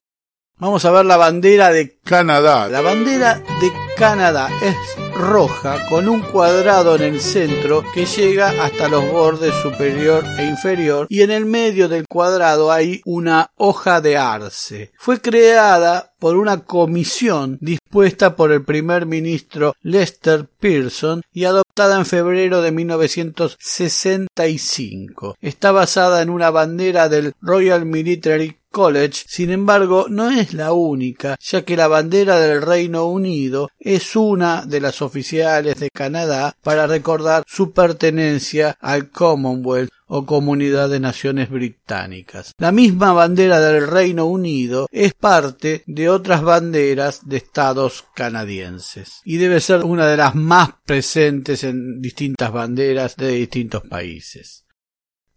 Vamos 0.59 0.85
a 0.85 0.93
ver 0.93 1.05
la 1.05 1.17
bandera 1.17 1.73
de 1.73 1.99
Canadá. 1.99 2.69
La 2.69 2.83
bandera 2.83 3.43
de 3.61 3.73
Canadá 3.97 4.49
es 4.63 4.77
roja 5.19 5.89
con 5.89 6.09
un 6.09 6.21
cuadrado 6.21 6.95
en 6.97 7.03
el 7.03 7.21
centro 7.21 7.85
que 7.95 8.07
llega 8.07 8.49
hasta 8.63 8.89
los 8.89 9.11
bordes 9.11 9.55
superior 9.63 10.25
e 10.39 10.47
inferior 10.47 11.07
y 11.09 11.23
en 11.23 11.31
el 11.31 11.47
medio 11.47 11.89
del 11.89 12.07
cuadrado 12.07 12.71
hay 12.71 13.01
una 13.05 13.51
hoja 13.57 14.01
de 14.01 14.17
arce. 14.17 14.93
Fue 14.99 15.21
creada 15.21 16.13
por 16.19 16.37
una 16.37 16.65
comisión 16.65 17.59
dispuesta 17.61 18.37
por 18.37 18.53
el 18.53 18.65
primer 18.65 19.07
ministro 19.07 19.75
Lester 19.83 20.47
Pearson 20.61 21.23
y 21.33 21.45
adoptada 21.45 21.99
en 21.99 22.07
febrero 22.07 22.63
de 22.63 22.71
1965. 22.73 25.37
Está 25.41 25.73
basada 25.73 26.23
en 26.23 26.31
una 26.31 26.51
bandera 26.51 27.09
del 27.09 27.33
Royal 27.41 27.85
Military 27.87 28.59
College, 28.77 29.25
sin 29.27 29.53
embargo, 29.53 30.05
no 30.11 30.31
es 30.31 30.53
la 30.53 30.75
única, 30.75 31.39
ya 31.41 31.65
que 31.65 31.79
la 31.79 31.89
bandera 31.89 32.39
del 32.39 32.61
Reino 32.61 33.07
Unido 33.07 33.71
es 33.79 34.15
una 34.17 34.67
de 34.67 34.83
las 34.83 35.01
oficiales 35.01 35.81
de 35.81 35.89
Canadá 35.89 36.55
para 36.63 36.87
recordar 36.87 37.43
su 37.47 37.73
pertenencia 37.73 38.77
al 38.79 39.09
Commonwealth 39.09 39.89
o 40.09 40.27
Comunidad 40.27 40.91
de 40.91 41.01
Naciones 41.01 41.49
Británicas. 41.49 42.53
La 42.59 42.71
misma 42.71 43.15
bandera 43.15 43.61
del 43.61 43.87
Reino 43.87 44.27
Unido 44.27 44.89
es 44.91 45.15
parte 45.15 45.83
de 45.87 46.11
otras 46.11 46.43
banderas 46.43 47.27
de 47.27 47.39
estados 47.39 48.05
canadienses 48.15 49.23
y 49.25 49.39
debe 49.39 49.63
ser 49.63 49.85
una 49.85 50.07
de 50.07 50.19
las 50.19 50.35
más 50.35 50.75
presentes 50.85 51.65
en 51.65 52.03
distintas 52.03 52.53
banderas 52.53 53.17
de 53.17 53.31
distintos 53.31 53.85
países. 53.89 54.67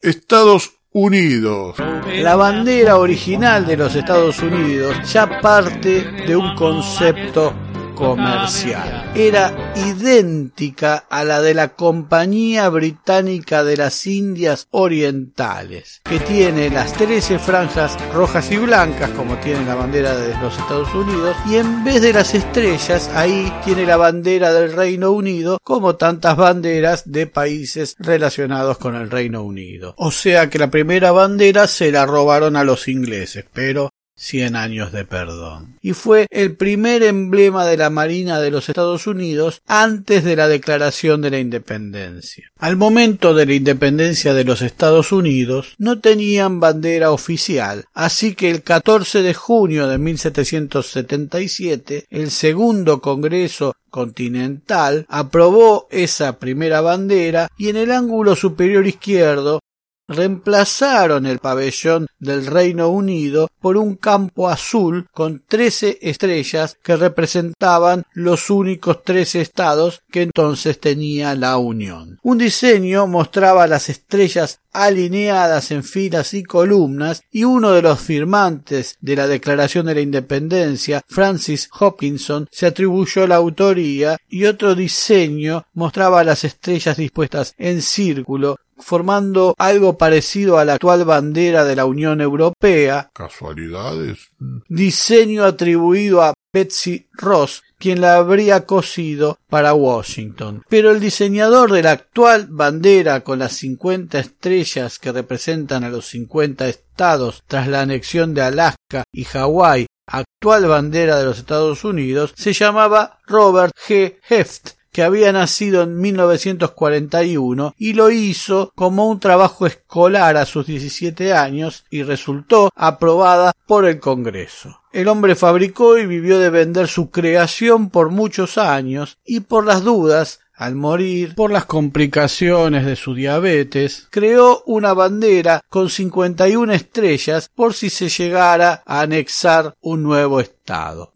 Estados 0.01 0.78
Unidos. 0.91 1.75
La 2.15 2.35
bandera 2.35 2.97
original 2.97 3.65
de 3.67 3.77
los 3.77 3.95
Estados 3.95 4.39
Unidos 4.39 4.97
ya 5.11 5.39
parte 5.39 6.01
de 6.25 6.35
un 6.35 6.55
concepto 6.55 7.53
comercial. 7.99 9.11
Era 9.13 9.73
idéntica 9.75 11.05
a 11.09 11.25
la 11.25 11.41
de 11.41 11.53
la 11.53 11.75
Compañía 11.75 12.69
Británica 12.69 13.65
de 13.65 13.75
las 13.75 14.07
Indias 14.07 14.67
Orientales, 14.71 16.01
que 16.05 16.19
tiene 16.21 16.69
las 16.69 16.93
13 16.93 17.39
franjas 17.39 17.97
rojas 18.13 18.49
y 18.51 18.57
blancas, 18.57 19.09
como 19.11 19.35
tiene 19.37 19.65
la 19.65 19.75
bandera 19.75 20.15
de 20.15 20.33
los 20.39 20.57
Estados 20.57 20.93
Unidos, 20.95 21.35
y 21.49 21.57
en 21.57 21.83
vez 21.83 22.01
de 22.01 22.13
las 22.13 22.33
estrellas, 22.33 23.11
ahí 23.13 23.51
tiene 23.65 23.85
la 23.85 23.97
bandera 23.97 24.53
del 24.53 24.71
Reino 24.71 25.11
Unido, 25.11 25.57
como 25.61 25.97
tantas 25.97 26.37
banderas 26.37 27.11
de 27.11 27.27
países 27.27 27.95
relacionados 27.99 28.77
con 28.77 28.95
el 28.95 29.11
Reino 29.11 29.43
Unido. 29.43 29.93
O 29.97 30.11
sea 30.11 30.49
que 30.49 30.57
la 30.57 30.71
primera 30.71 31.11
bandera 31.11 31.67
se 31.67 31.91
la 31.91 32.05
robaron 32.05 32.55
a 32.55 32.63
los 32.63 32.87
ingleses, 32.87 33.45
pero 33.51 33.89
Cien 34.21 34.57
años 34.57 34.91
de 34.91 35.05
perdón. 35.05 35.77
Y 35.81 35.93
fue 35.93 36.27
el 36.29 36.57
primer 36.57 37.03
emblema 37.03 37.65
de 37.65 37.77
la 37.77 37.89
Marina 37.89 38.41
de 38.41 38.51
los 38.51 38.67
Estados 38.67 39.07
Unidos 39.07 39.61
antes 39.65 40.25
de 40.25 40.35
la 40.35 40.49
declaración 40.49 41.21
de 41.21 41.29
la 41.29 41.39
independencia. 41.39 42.51
Al 42.57 42.75
momento 42.75 43.33
de 43.33 43.45
la 43.45 43.53
independencia 43.53 44.33
de 44.33 44.43
los 44.43 44.61
Estados 44.61 45.13
Unidos 45.13 45.73
no 45.77 45.99
tenían 45.99 46.59
bandera 46.59 47.11
oficial, 47.11 47.85
así 47.93 48.35
que 48.35 48.49
el 48.49 48.61
14 48.61 49.21
de 49.21 49.33
junio 49.33 49.87
de 49.87 49.97
1777 49.97 52.07
el 52.09 52.29
segundo 52.29 52.99
Congreso 52.99 53.73
Continental 53.89 55.05
aprobó 55.07 55.87
esa 55.91 56.39
primera 56.39 56.81
bandera 56.81 57.47
y 57.57 57.69
en 57.69 57.77
el 57.77 57.91
ángulo 57.91 58.35
superior 58.35 58.85
izquierdo 58.85 59.61
reemplazaron 60.09 61.25
el 61.25 61.39
pabellón 61.39 62.07
del 62.19 62.45
Reino 62.47 62.89
Unido 62.89 63.47
por 63.61 63.77
un 63.77 63.95
campo 63.95 64.49
azul 64.49 65.07
con 65.13 65.43
trece 65.47 65.99
estrellas 66.01 66.77
que 66.83 66.97
representaban 66.97 68.03
los 68.13 68.49
únicos 68.49 69.03
tres 69.03 69.35
estados 69.35 70.01
que 70.11 70.23
entonces 70.23 70.79
tenía 70.79 71.35
la 71.35 71.57
Unión. 71.57 72.19
Un 72.23 72.39
diseño 72.39 73.07
mostraba 73.07 73.67
las 73.67 73.89
estrellas 73.89 74.59
alineadas 74.71 75.71
en 75.71 75.83
filas 75.83 76.33
y 76.33 76.43
columnas 76.43 77.21
y 77.31 77.43
uno 77.43 77.71
de 77.71 77.81
los 77.81 77.99
firmantes 77.99 78.97
de 79.01 79.15
la 79.15 79.27
Declaración 79.27 79.85
de 79.85 79.95
la 79.95 80.01
Independencia, 80.01 81.01
Francis 81.07 81.69
Hopkinson, 81.79 82.47
se 82.51 82.65
atribuyó 82.65 83.27
la 83.27 83.35
autoría 83.35 84.17
y 84.27 84.45
otro 84.45 84.75
diseño 84.75 85.65
mostraba 85.73 86.23
las 86.23 86.43
estrellas 86.43 86.97
dispuestas 86.97 87.53
en 87.57 87.81
círculo 87.81 88.57
formando 88.79 89.55
algo 89.57 89.97
parecido 89.97 90.57
a 90.57 90.65
la 90.65 90.73
actual 90.73 91.05
bandera 91.05 91.65
de 91.65 91.75
la 91.75 91.85
Unión 91.85 92.21
Europea. 92.21 93.09
Casualidades. 93.13 94.29
Diseño 94.67 95.43
atribuido 95.43 96.21
a 96.21 96.33
Betsy 96.51 97.07
Ross, 97.13 97.63
quien 97.77 98.01
la 98.01 98.15
habría 98.15 98.65
cosido 98.65 99.37
para 99.49 99.73
Washington. 99.73 100.63
Pero 100.67 100.91
el 100.91 100.99
diseñador 100.99 101.71
de 101.71 101.83
la 101.83 101.91
actual 101.91 102.47
bandera 102.49 103.21
con 103.23 103.39
las 103.39 103.53
50 103.53 104.19
estrellas 104.19 104.97
que 104.97 105.11
representan 105.11 105.83
a 105.83 105.89
los 105.89 106.07
50 106.07 106.67
estados 106.67 107.43
tras 107.47 107.67
la 107.67 107.81
anexión 107.81 108.33
de 108.33 108.41
Alaska 108.41 109.03
y 109.11 109.25
Hawái, 109.25 109.85
actual 110.07 110.67
bandera 110.67 111.17
de 111.17 111.25
los 111.25 111.37
Estados 111.37 111.83
Unidos, 111.83 112.33
se 112.35 112.53
llamaba 112.53 113.19
Robert 113.27 113.73
G. 113.87 114.15
Heft 114.27 114.78
que 114.91 115.03
había 115.03 115.31
nacido 115.31 115.83
en 115.83 115.99
1941 115.99 117.73
y 117.77 117.93
lo 117.93 118.11
hizo 118.11 118.71
como 118.75 119.07
un 119.09 119.19
trabajo 119.19 119.67
escolar 119.67 120.37
a 120.37 120.45
sus 120.45 120.65
17 120.65 121.33
años 121.33 121.85
y 121.89 122.03
resultó 122.03 122.69
aprobada 122.75 123.53
por 123.65 123.85
el 123.85 123.99
Congreso. 123.99 124.81
El 124.91 125.07
hombre 125.07 125.35
fabricó 125.35 125.97
y 125.97 126.05
vivió 126.05 126.39
de 126.39 126.49
vender 126.49 126.87
su 126.87 127.11
creación 127.11 127.89
por 127.89 128.09
muchos 128.09 128.57
años 128.57 129.19
y 129.23 129.41
por 129.41 129.65
las 129.65 129.83
dudas 129.83 130.39
al 130.59 130.75
morir, 130.75 131.35
por 131.35 131.51
las 131.51 131.63
complicaciones 131.63 132.85
de 132.85 132.97
su 132.97 133.13
diabetes, 133.13 134.07
creó 134.09 134.61
una 134.65 134.93
bandera 134.93 135.61
con 135.69 135.89
51 135.89 136.73
estrellas 136.73 137.49
por 137.55 137.73
si 137.73 137.89
se 137.89 138.09
llegara 138.09 138.83
a 138.85 138.99
anexar 138.99 139.73
un 139.79 140.03
nuevo 140.03 140.41
estado. 140.41 141.13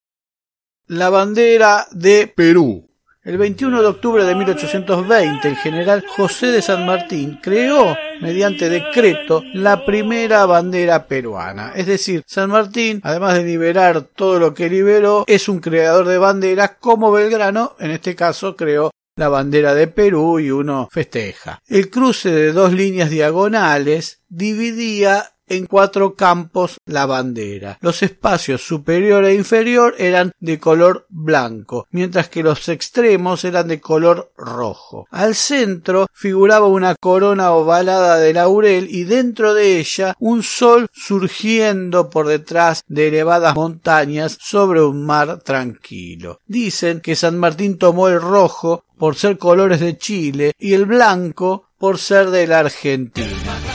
La 0.88 1.10
bandera 1.10 1.88
de 1.92 2.32
Perú 2.34 2.93
el 3.26 3.38
21 3.38 3.82
de 3.82 3.88
octubre 3.88 4.26
de 4.26 4.36
1820, 4.36 5.48
el 5.48 5.56
general 5.56 6.04
José 6.06 6.48
de 6.48 6.62
San 6.62 6.86
Martín 6.86 7.40
creó, 7.42 7.96
mediante 8.20 8.70
decreto, 8.70 9.42
la 9.54 9.86
primera 9.86 10.46
bandera 10.46 11.08
peruana. 11.08 11.72
Es 11.74 11.88
decir, 11.88 12.24
San 12.28 12.50
Martín, 12.50 13.00
además 13.02 13.36
de 13.36 13.46
liberar 13.46 14.02
todo 14.02 14.40
lo 14.40 14.54
que 14.54 14.70
liberó, 14.70 15.24
es 15.26 15.48
un 15.48 15.60
creador 15.60 16.06
de 16.06 16.18
banderas 16.18 16.72
como 16.82 17.14
Belgrano, 17.14 17.76
en 17.80 17.92
este 17.92 18.14
caso, 18.14 18.58
creó 18.58 18.92
la 19.16 19.30
bandera 19.30 19.74
de 19.74 19.88
Perú 19.88 20.40
y 20.40 20.52
uno 20.52 20.90
festeja. 20.92 21.62
El 21.68 21.90
cruce 21.90 22.30
de 22.30 22.52
dos 22.52 22.74
líneas 22.74 23.10
diagonales 23.10 24.22
dividía 24.28 25.33
en 25.48 25.66
cuatro 25.66 26.16
campos 26.16 26.78
la 26.86 27.06
bandera. 27.06 27.78
Los 27.82 28.04
espacios 28.04 28.62
superior 28.62 29.26
e 29.26 29.36
inferior 29.36 29.96
eran 29.98 30.32
de 30.40 30.60
color 30.60 31.06
blanco, 31.10 31.88
mientras 31.92 32.30
que 32.30 32.44
los 32.44 32.70
extremos 32.70 33.44
eran 33.46 33.68
de 33.68 33.80
color 33.80 34.32
rojo. 34.38 35.08
Al 35.12 35.36
centro 35.36 36.08
figuraba 36.14 36.68
una 36.68 36.96
corona 36.96 37.52
ovalada 37.52 38.18
de 38.18 38.34
laurel 38.34 38.88
y 38.90 39.04
dentro 39.04 39.54
de 39.54 39.80
ella 39.80 40.16
un 40.20 40.44
sol 40.44 40.88
surgiendo 40.94 42.10
por 42.10 42.28
detrás 42.28 42.84
de 42.88 43.08
elevadas 43.08 43.56
montañas 43.56 44.38
sobre 44.40 44.82
un 44.82 45.06
mar 45.06 45.42
tranquilo. 45.42 46.40
Dicen 46.48 47.02
que 47.02 47.16
San 47.16 47.38
Martín 47.38 47.78
tomó 47.78 48.08
el 48.08 48.22
rojo 48.22 48.86
por 48.98 49.16
ser 49.16 49.38
colores 49.38 49.80
de 49.80 49.98
Chile 49.98 50.54
y 50.58 50.74
el 50.74 50.86
blanco 50.86 51.68
por 51.78 51.98
ser 51.98 52.30
de 52.30 52.48
la 52.48 52.60
Argentina. 52.60 53.73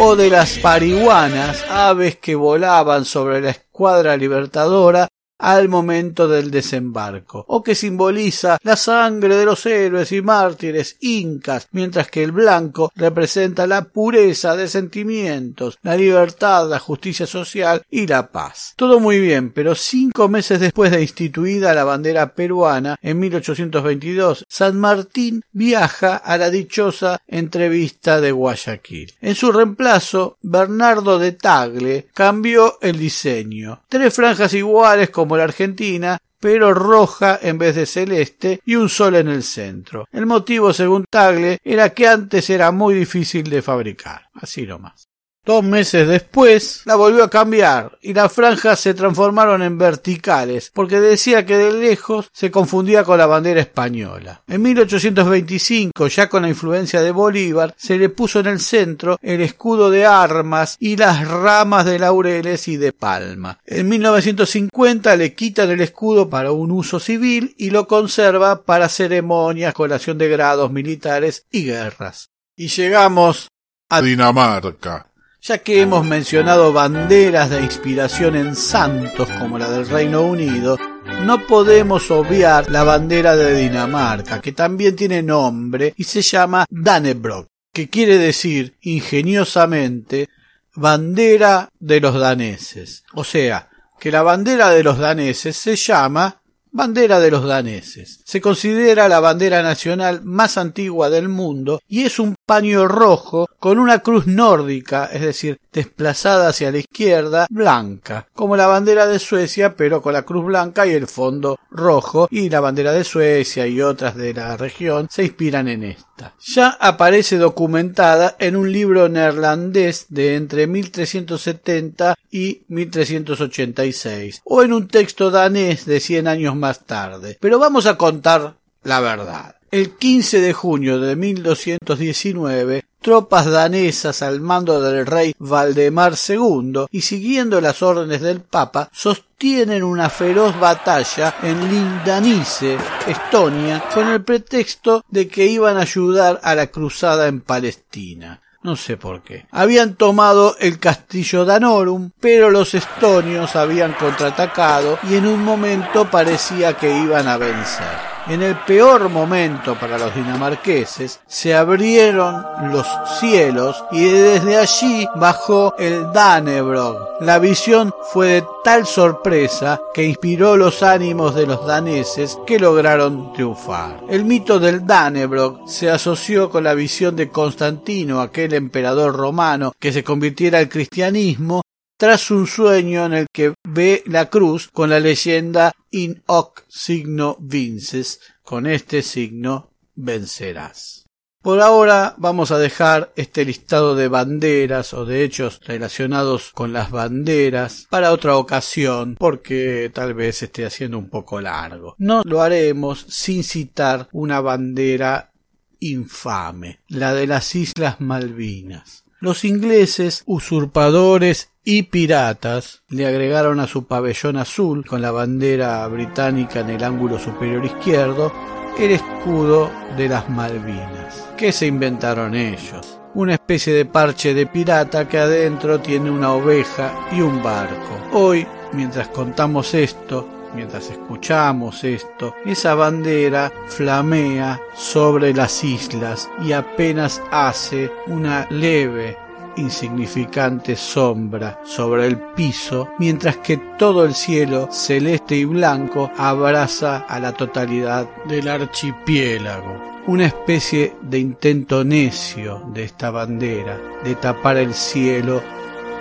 O 0.00 0.16
de 0.16 0.30
las 0.30 0.58
parihuanas, 0.58 1.64
aves 1.70 2.16
que 2.16 2.34
volaban 2.34 3.04
sobre 3.04 3.40
la 3.40 3.50
escuadra 3.50 4.16
libertadora 4.16 5.08
al 5.38 5.68
momento 5.68 6.28
del 6.28 6.50
desembarco, 6.50 7.44
o 7.48 7.62
que 7.62 7.74
simboliza 7.74 8.58
la 8.62 8.76
sangre 8.76 9.36
de 9.36 9.44
los 9.44 9.64
héroes 9.66 10.12
y 10.12 10.22
mártires 10.22 10.96
incas, 11.00 11.68
mientras 11.72 12.10
que 12.10 12.22
el 12.22 12.32
blanco 12.32 12.90
representa 12.94 13.66
la 13.66 13.84
pureza 13.84 14.56
de 14.56 14.68
sentimientos, 14.68 15.78
la 15.82 15.96
libertad, 15.96 16.68
la 16.68 16.78
justicia 16.78 17.26
social 17.26 17.82
y 17.90 18.06
la 18.06 18.30
paz. 18.30 18.74
Todo 18.76 19.00
muy 19.00 19.20
bien, 19.20 19.52
pero 19.52 19.74
cinco 19.74 20.28
meses 20.28 20.60
después 20.60 20.90
de 20.90 21.02
instituida 21.02 21.74
la 21.74 21.84
bandera 21.84 22.34
peruana, 22.34 22.98
en 23.02 23.18
1822, 23.18 24.46
San 24.48 24.78
Martín 24.78 25.42
viaja 25.52 26.16
a 26.16 26.36
la 26.36 26.50
dichosa 26.50 27.20
entrevista 27.26 28.20
de 28.20 28.32
Guayaquil. 28.32 29.14
En 29.20 29.34
su 29.34 29.52
reemplazo, 29.52 30.38
Bernardo 30.42 31.18
de 31.18 31.32
Tagle 31.32 32.08
cambió 32.14 32.78
el 32.80 32.98
diseño. 32.98 33.82
Tres 33.88 34.14
franjas 34.14 34.54
iguales 34.54 35.10
como 35.28 35.36
la 35.36 35.44
Argentina, 35.44 36.16
pero 36.40 36.72
roja 36.72 37.38
en 37.42 37.58
vez 37.58 37.76
de 37.76 37.84
celeste 37.84 38.60
y 38.64 38.76
un 38.76 38.88
sol 38.88 39.14
en 39.16 39.28
el 39.28 39.42
centro. 39.42 40.06
El 40.10 40.24
motivo, 40.24 40.72
según 40.72 41.04
Tagle, 41.10 41.58
era 41.62 41.90
que 41.90 42.08
antes 42.08 42.48
era 42.48 42.72
muy 42.72 42.94
difícil 42.94 43.50
de 43.50 43.60
fabricar. 43.60 44.30
Así 44.32 44.66
nomás. 44.66 45.07
Dos 45.48 45.64
meses 45.64 46.06
después 46.06 46.82
la 46.84 46.94
volvió 46.94 47.24
a 47.24 47.30
cambiar 47.30 47.96
y 48.02 48.12
las 48.12 48.30
franjas 48.30 48.80
se 48.80 48.92
transformaron 48.92 49.62
en 49.62 49.78
verticales 49.78 50.70
porque 50.74 51.00
decía 51.00 51.46
que 51.46 51.56
de 51.56 51.72
lejos 51.72 52.28
se 52.34 52.50
confundía 52.50 53.02
con 53.02 53.16
la 53.16 53.24
bandera 53.24 53.62
española. 53.62 54.42
En 54.46 54.60
1825, 54.60 56.06
ya 56.08 56.28
con 56.28 56.42
la 56.42 56.50
influencia 56.50 57.00
de 57.00 57.12
Bolívar, 57.12 57.74
se 57.78 57.96
le 57.96 58.10
puso 58.10 58.40
en 58.40 58.46
el 58.48 58.60
centro 58.60 59.18
el 59.22 59.40
escudo 59.40 59.88
de 59.88 60.04
armas 60.04 60.76
y 60.78 60.98
las 60.98 61.26
ramas 61.26 61.86
de 61.86 61.98
laureles 61.98 62.68
y 62.68 62.76
de 62.76 62.92
palma. 62.92 63.58
En 63.64 63.88
1950 63.88 65.16
le 65.16 65.32
quitan 65.32 65.70
el 65.70 65.80
escudo 65.80 66.28
para 66.28 66.52
un 66.52 66.70
uso 66.72 67.00
civil 67.00 67.54
y 67.56 67.70
lo 67.70 67.88
conserva 67.88 68.64
para 68.64 68.90
ceremonias, 68.90 69.72
colación 69.72 70.18
de 70.18 70.28
grados 70.28 70.70
militares 70.70 71.46
y 71.50 71.64
guerras. 71.64 72.28
Y 72.54 72.68
llegamos 72.68 73.48
a 73.88 74.02
Dinamarca. 74.02 75.08
Ya 75.40 75.58
que 75.58 75.80
hemos 75.80 76.04
mencionado 76.04 76.72
banderas 76.72 77.48
de 77.50 77.62
inspiración 77.62 78.34
en 78.34 78.56
santos 78.56 79.28
como 79.38 79.56
la 79.56 79.70
del 79.70 79.88
Reino 79.88 80.22
Unido, 80.22 80.76
no 81.22 81.46
podemos 81.46 82.10
obviar 82.10 82.70
la 82.70 82.82
bandera 82.82 83.36
de 83.36 83.54
Dinamarca, 83.54 84.40
que 84.40 84.52
también 84.52 84.96
tiene 84.96 85.22
nombre 85.22 85.94
y 85.96 86.04
se 86.04 86.22
llama 86.22 86.66
Dannebrog, 86.68 87.46
que 87.72 87.88
quiere 87.88 88.18
decir 88.18 88.76
ingeniosamente 88.80 90.28
bandera 90.74 91.68
de 91.78 92.00
los 92.00 92.18
daneses. 92.18 93.04
O 93.14 93.22
sea, 93.22 93.68
que 93.98 94.10
la 94.10 94.22
bandera 94.22 94.70
de 94.70 94.82
los 94.82 94.98
daneses 94.98 95.56
se 95.56 95.76
llama 95.76 96.42
Bandera 96.78 97.18
de 97.18 97.32
los 97.32 97.44
daneses. 97.44 98.20
Se 98.24 98.40
considera 98.40 99.08
la 99.08 99.18
bandera 99.18 99.64
nacional 99.64 100.22
más 100.22 100.56
antigua 100.56 101.10
del 101.10 101.28
mundo 101.28 101.80
y 101.88 102.04
es 102.04 102.20
un 102.20 102.36
paño 102.46 102.86
rojo 102.86 103.48
con 103.58 103.80
una 103.80 103.98
cruz 103.98 104.28
nórdica, 104.28 105.06
es 105.12 105.22
decir, 105.22 105.58
desplazada 105.72 106.48
hacia 106.48 106.72
la 106.72 106.78
izquierda, 106.78 107.46
blanca, 107.50 108.26
como 108.34 108.56
la 108.56 108.66
bandera 108.66 109.06
de 109.06 109.18
Suecia, 109.18 109.76
pero 109.76 110.02
con 110.02 110.12
la 110.12 110.22
cruz 110.22 110.44
blanca 110.44 110.86
y 110.86 110.92
el 110.92 111.06
fondo 111.06 111.58
rojo, 111.70 112.28
y 112.30 112.48
la 112.48 112.60
bandera 112.60 112.92
de 112.92 113.04
Suecia 113.04 113.66
y 113.66 113.80
otras 113.80 114.16
de 114.16 114.34
la 114.34 114.56
región 114.56 115.08
se 115.10 115.24
inspiran 115.24 115.68
en 115.68 115.84
esta. 115.84 116.34
Ya 116.40 116.68
aparece 116.80 117.38
documentada 117.38 118.36
en 118.38 118.56
un 118.56 118.72
libro 118.72 119.08
neerlandés 119.08 120.06
de 120.08 120.36
entre 120.36 120.66
1370 120.66 122.16
y 122.30 122.62
1386, 122.68 124.42
o 124.44 124.62
en 124.62 124.72
un 124.72 124.88
texto 124.88 125.30
danés 125.30 125.86
de 125.86 126.00
100 126.00 126.28
años 126.28 126.56
más 126.56 126.84
tarde. 126.84 127.38
Pero 127.40 127.58
vamos 127.58 127.86
a 127.86 127.96
contar 127.96 128.56
la 128.82 129.00
verdad. 129.00 129.56
El 129.70 129.96
15 129.96 130.40
de 130.40 130.52
junio 130.54 130.98
de 130.98 131.14
1219, 131.14 132.84
tropas 133.00 133.46
danesas 133.46 134.22
al 134.22 134.40
mando 134.40 134.80
del 134.80 135.06
rey 135.06 135.34
Valdemar 135.38 136.14
II 136.28 136.86
y 136.90 137.00
siguiendo 137.02 137.60
las 137.60 137.82
órdenes 137.82 138.20
del 138.20 138.40
Papa 138.40 138.88
sostienen 138.92 139.82
una 139.82 140.10
feroz 140.10 140.58
batalla 140.58 141.36
en 141.42 141.68
Lindanice, 141.68 142.76
Estonia, 143.06 143.84
con 143.94 144.08
el 144.08 144.22
pretexto 144.22 145.04
de 145.08 145.28
que 145.28 145.46
iban 145.46 145.76
a 145.76 145.82
ayudar 145.82 146.40
a 146.42 146.54
la 146.54 146.68
cruzada 146.68 147.28
en 147.28 147.40
Palestina. 147.40 148.42
No 148.62 148.74
sé 148.74 148.96
por 148.96 149.22
qué. 149.22 149.46
Habían 149.52 149.94
tomado 149.94 150.56
el 150.58 150.78
castillo 150.80 151.44
Danorum, 151.44 152.10
pero 152.20 152.50
los 152.50 152.74
estonios 152.74 153.54
habían 153.54 153.92
contraatacado 153.92 154.98
y 155.08 155.14
en 155.14 155.26
un 155.26 155.44
momento 155.44 156.10
parecía 156.10 156.76
que 156.76 156.98
iban 156.98 157.28
a 157.28 157.36
vencer. 157.36 158.17
En 158.28 158.42
el 158.42 158.56
peor 158.56 159.08
momento 159.08 159.74
para 159.76 159.96
los 159.96 160.14
dinamarqueses 160.14 161.20
se 161.26 161.54
abrieron 161.54 162.44
los 162.70 162.86
cielos 163.18 163.82
y 163.90 164.04
desde 164.04 164.58
allí 164.58 165.08
bajó 165.16 165.74
el 165.78 166.12
Dannebrog. 166.12 167.22
La 167.22 167.38
visión 167.38 167.90
fue 168.12 168.26
de 168.28 168.44
tal 168.62 168.86
sorpresa 168.86 169.80
que 169.94 170.04
inspiró 170.04 170.58
los 170.58 170.82
ánimos 170.82 171.34
de 171.34 171.46
los 171.46 171.66
daneses 171.66 172.38
que 172.46 172.58
lograron 172.58 173.32
triunfar. 173.32 174.02
El 174.10 174.26
mito 174.26 174.58
del 174.58 174.86
Dannebrog 174.86 175.66
se 175.66 175.88
asoció 175.88 176.50
con 176.50 176.64
la 176.64 176.74
visión 176.74 177.16
de 177.16 177.30
Constantino, 177.30 178.20
aquel 178.20 178.52
emperador 178.52 179.16
romano 179.16 179.72
que 179.80 179.90
se 179.90 180.04
convirtiera 180.04 180.58
al 180.58 180.68
cristianismo 180.68 181.62
tras 181.98 182.30
un 182.30 182.46
sueño 182.46 183.04
en 183.06 183.12
el 183.12 183.26
que 183.30 183.54
ve 183.68 184.04
la 184.06 184.30
cruz 184.30 184.68
con 184.68 184.88
la 184.88 185.00
leyenda 185.00 185.72
in 185.90 186.22
hoc 186.26 186.64
signo 186.68 187.36
vinces, 187.40 188.20
con 188.42 188.66
este 188.66 189.02
signo 189.02 189.72
vencerás. 189.96 191.06
Por 191.42 191.60
ahora 191.60 192.14
vamos 192.18 192.52
a 192.52 192.58
dejar 192.58 193.12
este 193.16 193.44
listado 193.44 193.96
de 193.96 194.06
banderas 194.06 194.94
o 194.94 195.04
de 195.04 195.24
hechos 195.24 195.60
relacionados 195.64 196.52
con 196.52 196.72
las 196.72 196.90
banderas 196.90 197.86
para 197.90 198.12
otra 198.12 198.36
ocasión 198.36 199.16
porque 199.18 199.90
tal 199.92 200.14
vez 200.14 200.42
esté 200.42 200.66
haciendo 200.66 200.98
un 200.98 201.08
poco 201.08 201.40
largo. 201.40 201.96
No 201.98 202.22
lo 202.24 202.42
haremos 202.42 203.06
sin 203.08 203.42
citar 203.42 204.08
una 204.12 204.40
bandera 204.40 205.32
infame, 205.80 206.80
la 206.88 207.12
de 207.12 207.26
las 207.26 207.54
Islas 207.56 208.00
Malvinas. 208.00 209.04
Los 209.20 209.44
ingleses, 209.44 210.22
usurpadores 210.26 211.50
y 211.70 211.82
piratas 211.82 212.80
le 212.88 213.06
agregaron 213.06 213.60
a 213.60 213.66
su 213.66 213.84
pabellón 213.84 214.38
azul 214.38 214.86
con 214.86 215.02
la 215.02 215.10
bandera 215.10 215.86
británica 215.86 216.60
en 216.60 216.70
el 216.70 216.82
ángulo 216.82 217.18
superior 217.18 217.62
izquierdo 217.62 218.32
el 218.78 218.92
escudo 218.92 219.70
de 219.94 220.08
las 220.08 220.30
Malvinas. 220.30 221.28
¿Qué 221.36 221.52
se 221.52 221.66
inventaron 221.66 222.34
ellos? 222.34 222.98
Una 223.12 223.34
especie 223.34 223.74
de 223.74 223.84
parche 223.84 224.32
de 224.32 224.46
pirata 224.46 225.06
que 225.06 225.18
adentro 225.18 225.78
tiene 225.78 226.10
una 226.10 226.32
oveja 226.32 227.06
y 227.12 227.20
un 227.20 227.42
barco. 227.42 227.98
Hoy, 228.14 228.46
mientras 228.72 229.08
contamos 229.08 229.74
esto, 229.74 230.26
mientras 230.54 230.88
escuchamos 230.88 231.84
esto, 231.84 232.34
esa 232.46 232.76
bandera 232.76 233.52
flamea 233.66 234.58
sobre 234.74 235.34
las 235.34 235.62
islas 235.62 236.30
y 236.42 236.52
apenas 236.52 237.20
hace 237.30 237.92
una 238.06 238.46
leve 238.48 239.27
insignificante 239.58 240.76
sombra 240.76 241.60
sobre 241.64 242.06
el 242.06 242.18
piso, 242.18 242.90
mientras 242.98 243.38
que 243.38 243.56
todo 243.78 244.04
el 244.04 244.14
cielo 244.14 244.68
celeste 244.70 245.36
y 245.36 245.44
blanco 245.44 246.10
abraza 246.16 247.04
a 247.08 247.20
la 247.20 247.32
totalidad 247.32 248.08
del 248.26 248.48
archipiélago. 248.48 250.02
Una 250.06 250.26
especie 250.26 250.94
de 251.02 251.18
intento 251.18 251.84
necio 251.84 252.62
de 252.72 252.84
esta 252.84 253.10
bandera 253.10 253.78
de 254.04 254.14
tapar 254.14 254.56
el 254.56 254.72
cielo 254.72 255.42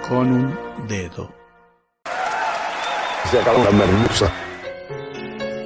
con 0.08 0.32
un 0.32 0.58
dedo. 0.88 1.30
Se 3.30 3.40
acabó 3.40 3.64
la 3.64 3.72
merluza. 3.72 4.32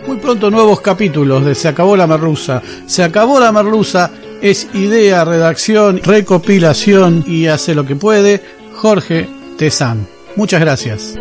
Muy 0.08 0.18
pronto 0.18 0.50
nuevos 0.50 0.82
capítulos 0.82 1.46
de 1.46 1.54
Se 1.54 1.68
acabó 1.68 1.96
la 1.96 2.08
merluza. 2.08 2.62
Se 2.88 3.04
acabó 3.04 3.40
la 3.40 3.52
merluza 3.52 4.10
es 4.42 4.68
idea, 4.74 5.24
redacción, 5.24 6.02
recopilación 6.04 7.24
y 7.28 7.48
hace 7.48 7.76
lo 7.76 7.86
que 7.86 7.96
puede 7.96 8.42
Jorge 8.74 9.28
Tezán. 9.58 10.08
Muchas 10.36 10.60
gracias. 10.62 11.16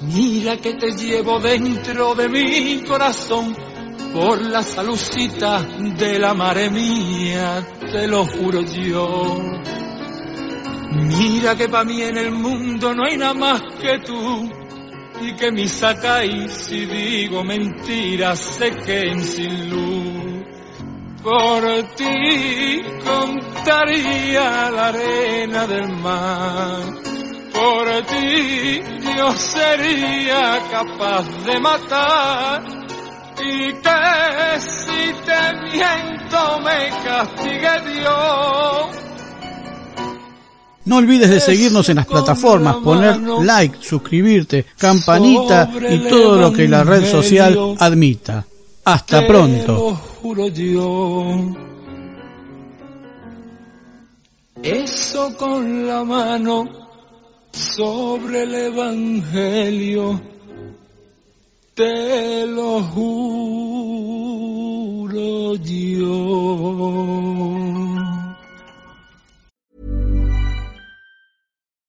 Mira 0.00 0.56
que 0.58 0.74
te 0.74 0.90
llevo 0.92 1.40
dentro 1.40 2.14
de 2.14 2.28
mi 2.28 2.82
corazón 2.84 3.56
por 4.12 4.42
la 4.42 4.62
salucita 4.62 5.62
de 5.62 6.18
la 6.18 6.34
mare 6.34 6.68
mía, 6.70 7.66
te 7.80 8.06
lo 8.06 8.26
juro 8.26 8.60
yo. 8.62 9.40
Mira 10.92 11.56
que 11.56 11.68
para 11.68 11.84
mí 11.84 12.02
en 12.02 12.18
el 12.18 12.30
mundo 12.30 12.94
no 12.94 13.04
hay 13.04 13.16
nada 13.16 13.32
más 13.32 13.62
que 13.80 13.98
tú 14.04 14.61
y 15.22 15.34
que 15.34 15.52
mi 15.52 15.68
sacáis 15.68 16.52
si 16.52 16.84
digo 16.86 17.44
mentiras 17.44 18.38
se 18.38 18.70
queden 18.70 19.22
sin 19.22 19.70
luz. 19.70 20.44
Por 21.22 21.62
ti 21.94 22.82
contaría 23.04 24.70
la 24.70 24.88
arena 24.88 25.66
del 25.66 25.88
mar. 25.98 26.82
Por 27.52 28.02
ti 28.06 28.82
yo 29.16 29.32
sería 29.32 30.58
capaz 30.70 31.26
de 31.44 31.60
matar 31.60 32.62
y 33.40 33.72
que 33.72 34.60
si 34.60 35.12
te 35.24 35.42
miento 35.70 36.60
me 36.60 36.90
castigue 37.04 37.92
Dios. 37.92 39.01
No 40.84 40.96
olvides 40.96 41.30
de 41.30 41.40
seguirnos 41.40 41.88
en 41.88 41.96
las 41.96 42.06
plataformas, 42.06 42.76
poner 42.76 43.20
like, 43.20 43.78
suscribirte, 43.80 44.66
campanita 44.76 45.70
y 45.90 45.98
todo 46.08 46.36
lo 46.38 46.52
que 46.52 46.66
la 46.68 46.82
red 46.82 47.08
social 47.08 47.76
admita. 47.78 48.44
Hasta 48.84 49.26
pronto. 49.26 50.00
Eso 54.62 55.36
con 55.36 55.86
la 55.86 56.04
mano 56.04 56.68
sobre 57.52 58.42
el 58.44 58.54
Evangelio, 58.54 60.20
te 61.74 62.46
lo 62.46 62.80
juro 62.82 63.46
yo. 65.56 67.31